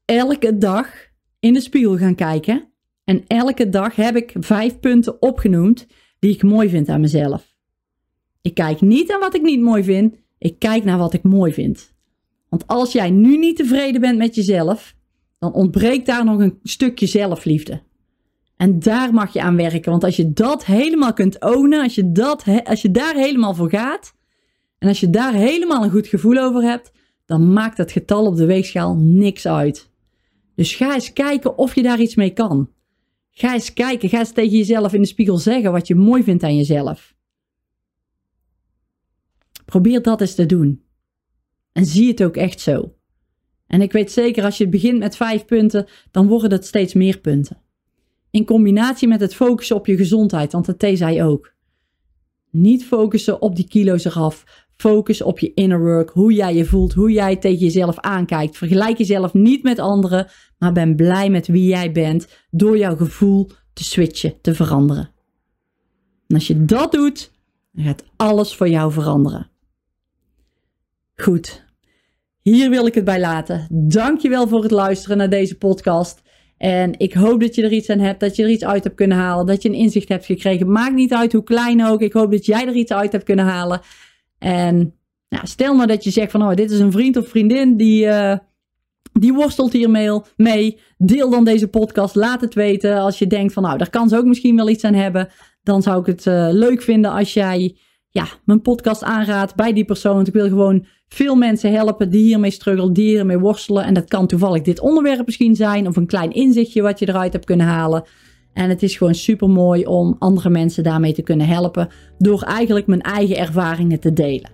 elke 0.06 0.58
dag 0.58 0.88
in 1.40 1.54
de 1.54 1.62
spiegel 1.62 1.98
gaan 1.98 2.16
kijken. 2.16 2.72
En 3.04 3.24
elke 3.28 3.70
dag 3.70 3.96
heb 3.96 4.16
ik 4.16 4.34
vijf 4.40 4.80
punten 4.80 5.22
opgenoemd 5.22 5.88
die 6.20 6.34
ik 6.34 6.44
mooi 6.44 6.70
vind 6.70 6.90
aan 6.90 7.02
mezelf. 7.02 7.47
Ik 8.42 8.54
kijk 8.54 8.82
niet 8.82 9.08
naar 9.08 9.20
wat 9.20 9.36
ik 9.36 9.42
niet 9.42 9.62
mooi 9.62 9.84
vind. 9.84 10.16
Ik 10.38 10.60
kijk 10.60 10.84
naar 10.84 10.98
wat 10.98 11.14
ik 11.14 11.24
mooi 11.24 11.54
vind. 11.54 11.96
Want 12.50 12.68
als 12.68 12.92
jij 12.92 13.10
nu 13.10 13.38
niet 13.38 13.56
tevreden 13.56 14.02
bent 14.02 14.18
met 14.18 14.36
jezelf, 14.36 14.96
dan 15.40 15.54
ontbreekt 15.54 16.06
daar 16.06 16.26
nog 16.26 16.40
een 16.40 16.60
stukje 16.64 17.06
zelfliefde. 17.06 17.82
En 18.58 18.80
daar 18.80 19.14
mag 19.14 19.34
je 19.34 19.42
aan 19.42 19.56
werken. 19.56 19.92
Want 19.92 20.04
als 20.04 20.16
je 20.16 20.34
dat 20.34 20.66
helemaal 20.66 21.14
kunt 21.14 21.42
ownen, 21.42 21.84
als 21.84 21.96
je, 21.96 22.12
dat, 22.12 22.44
als 22.64 22.82
je 22.82 22.92
daar 22.92 23.16
helemaal 23.16 23.54
voor 23.56 23.70
gaat, 23.70 24.14
en 24.78 24.88
als 24.88 25.00
je 25.00 25.10
daar 25.10 25.34
helemaal 25.34 25.84
een 25.84 25.92
goed 25.92 26.08
gevoel 26.08 26.38
over 26.38 26.62
hebt, 26.62 26.92
dan 27.26 27.54
maakt 27.54 27.78
het 27.78 27.92
getal 27.92 28.26
op 28.26 28.36
de 28.36 28.46
weegschaal 28.46 28.96
niks 28.96 29.48
uit. 29.48 29.90
Dus 30.56 30.76
ga 30.76 30.94
eens 30.94 31.14
kijken 31.14 31.58
of 31.58 31.76
je 31.76 31.84
daar 31.84 32.00
iets 32.00 32.16
mee 32.16 32.30
kan. 32.30 32.70
Ga 33.32 33.54
eens 33.54 33.74
kijken, 33.74 34.10
ga 34.10 34.20
eens 34.20 34.32
tegen 34.32 34.58
jezelf 34.58 34.94
in 34.94 35.02
de 35.02 35.08
spiegel 35.08 35.38
zeggen 35.38 35.72
wat 35.72 35.88
je 35.88 35.96
mooi 35.96 36.24
vindt 36.24 36.44
aan 36.44 36.56
jezelf. 36.56 37.16
Probeer 39.68 40.02
dat 40.02 40.22
eens 40.22 40.36
te 40.36 40.46
doen. 40.46 40.84
En 41.72 41.86
zie 41.86 42.08
het 42.08 42.24
ook 42.24 42.36
echt 42.36 42.60
zo. 42.60 42.94
En 43.68 43.82
ik 43.82 43.92
weet 43.92 44.12
zeker, 44.12 44.44
als 44.44 44.58
je 44.58 44.70
begint 44.70 45.00
met 45.00 45.16
vijf 45.16 45.46
punten, 45.46 45.86
dan 46.12 46.28
worden 46.28 46.52
het 46.52 46.66
steeds 46.66 46.94
meer 46.94 47.20
punten. 47.20 47.62
In 48.32 48.46
combinatie 48.46 49.08
met 49.08 49.20
het 49.20 49.36
focussen 49.36 49.76
op 49.76 49.86
je 49.86 49.98
gezondheid, 49.98 50.52
want 50.52 50.66
dat 50.66 50.80
deed 50.80 50.98
zij 50.98 51.24
ook. 51.24 51.54
Niet 52.52 52.86
focussen 52.86 53.42
op 53.42 53.56
die 53.56 53.68
kilo's 53.68 54.06
eraf. 54.06 54.66
Focus 54.76 55.22
op 55.22 55.40
je 55.40 55.54
inner 55.54 55.80
work, 55.80 56.10
hoe 56.10 56.34
jij 56.34 56.56
je 56.56 56.66
voelt, 56.66 56.94
hoe 56.94 57.12
jij 57.12 57.36
tegen 57.36 57.58
jezelf 57.58 58.00
aankijkt. 58.00 58.58
Vergelijk 58.58 58.98
jezelf 58.98 59.34
niet 59.34 59.64
met 59.64 59.80
anderen, 59.80 60.28
maar 60.58 60.74
ben 60.74 60.96
blij 60.96 61.30
met 61.30 61.48
wie 61.48 61.68
jij 61.68 61.92
bent 61.92 62.28
door 62.50 62.78
jouw 62.78 62.96
gevoel 62.96 63.50
te 63.74 63.84
switchen, 63.84 64.42
te 64.42 64.56
veranderen. 64.56 65.12
En 66.28 66.36
als 66.36 66.48
je 66.48 66.66
dat 66.66 66.92
doet, 66.92 67.32
dan 67.72 67.86
gaat 67.86 68.04
alles 68.16 68.56
voor 68.56 68.70
jou 68.70 68.92
veranderen. 68.92 69.50
Goed, 71.24 71.66
hier 72.42 72.70
wil 72.70 72.86
ik 72.86 72.94
het 72.94 73.04
bij 73.04 73.20
laten. 73.20 73.68
Dankjewel 73.72 74.48
voor 74.48 74.62
het 74.62 74.72
luisteren 74.72 75.18
naar 75.18 75.30
deze 75.30 75.58
podcast. 75.58 76.22
En 76.58 77.00
ik 77.00 77.14
hoop 77.14 77.40
dat 77.40 77.56
je 77.56 77.64
er 77.64 77.72
iets 77.72 77.90
aan 77.90 78.00
hebt, 78.00 78.20
dat 78.20 78.36
je 78.36 78.44
er 78.44 78.50
iets 78.50 78.66
uit 78.66 78.84
hebt 78.84 78.96
kunnen 78.96 79.18
halen, 79.18 79.46
dat 79.46 79.62
je 79.62 79.70
een 79.70 79.76
inzicht 79.76 80.10
hebt 80.10 80.26
gekregen. 80.26 80.72
Maakt 80.72 80.96
niet 80.96 81.14
uit 81.14 81.34
hoe 81.34 81.44
klein 81.44 81.86
ook. 81.86 82.02
Ik 82.02 82.14
hoop 82.14 82.32
dat 82.32 82.46
jij 82.46 82.68
er 82.68 82.74
iets 82.74 82.92
uit 82.92 83.12
hebt 83.12 83.24
kunnen 83.24 83.46
halen. 83.46 83.82
En 84.40 84.94
nou, 85.30 85.48
stel 85.48 85.76
nou 85.76 85.88
dat 85.88 86.04
je 86.04 86.12
zegt 86.12 86.32
van, 86.32 86.44
oh, 86.44 86.54
dit 86.54 86.72
is 86.72 86.80
een 86.80 86.92
vriend 86.92 87.18
of 87.18 87.28
vriendin 87.28 87.78
die, 87.78 88.06
uh, 88.06 88.38
die 89.14 89.34
worstelt 89.34 89.74
hiermee 89.74 90.22
mee. 90.36 90.80
Deel 90.98 91.30
dan 91.30 91.44
deze 91.44 91.68
podcast. 91.68 92.16
Laat 92.16 92.42
het 92.42 92.54
weten. 92.54 92.98
Als 92.98 93.20
je 93.20 93.28
denkt 93.28 93.54
van, 93.54 93.64
nou, 93.64 93.78
daar 93.78 93.90
kan 93.90 94.10
ze 94.10 94.18
ook 94.18 94.26
misschien 94.26 94.56
wel 94.56 94.70
iets 94.70 94.84
aan 94.84 94.94
hebben. 94.94 95.30
Dan 95.64 95.82
zou 95.82 96.00
ik 96.00 96.06
het 96.06 96.26
uh, 96.26 96.48
leuk 96.52 96.82
vinden 96.82 97.12
als 97.12 97.34
jij 97.34 97.78
ja, 98.10 98.28
mijn 98.46 98.62
podcast 98.62 99.04
aanraadt 99.04 99.56
bij 99.56 99.74
die 99.74 99.86
persoon. 99.86 100.16
Want 100.16 100.28
ik 100.28 100.34
wil 100.34 100.48
gewoon 100.48 100.86
veel 101.08 101.36
mensen 101.36 101.72
helpen 101.72 102.10
die 102.10 102.24
hiermee 102.24 102.52
struggelen, 102.52 102.94
die 102.94 103.10
hiermee 103.10 103.40
worstelen. 103.40 103.84
En 103.84 103.94
dat 103.94 104.08
kan 104.08 104.28
toevallig 104.28 104.62
dit 104.62 104.80
onderwerp 104.80 105.26
misschien 105.26 105.56
zijn. 105.56 105.88
Of 105.88 105.96
een 105.96 106.06
klein 106.06 106.32
inzichtje 106.32 106.82
wat 106.82 107.00
je 107.00 107.08
eruit 107.08 107.34
hebt 107.34 107.46
kunnen 107.46 107.66
halen. 107.66 108.04
En 108.54 108.70
het 108.70 108.84
is 108.84 108.98
gewoon 108.98 109.16
super 109.16 109.50
mooi 109.50 109.86
om 109.86 110.16
andere 110.20 110.50
mensen 110.50 110.84
daarmee 110.84 111.14
te 111.14 111.22
kunnen 111.22 111.48
helpen. 111.48 111.90
Door 112.18 112.42
eigenlijk 112.42 112.88
mijn 112.88 113.02
eigen 113.02 113.38
ervaringen 113.38 114.00
te 114.00 114.14
delen. 114.14 114.52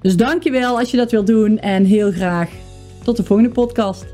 Dus 0.00 0.16
dankjewel 0.16 0.78
als 0.78 0.90
je 0.90 0.96
dat 0.96 1.10
wilt 1.10 1.26
doen. 1.26 1.58
En 1.58 1.84
heel 1.84 2.12
graag 2.12 2.50
tot 3.04 3.16
de 3.16 3.24
volgende 3.24 3.52
podcast. 3.52 4.13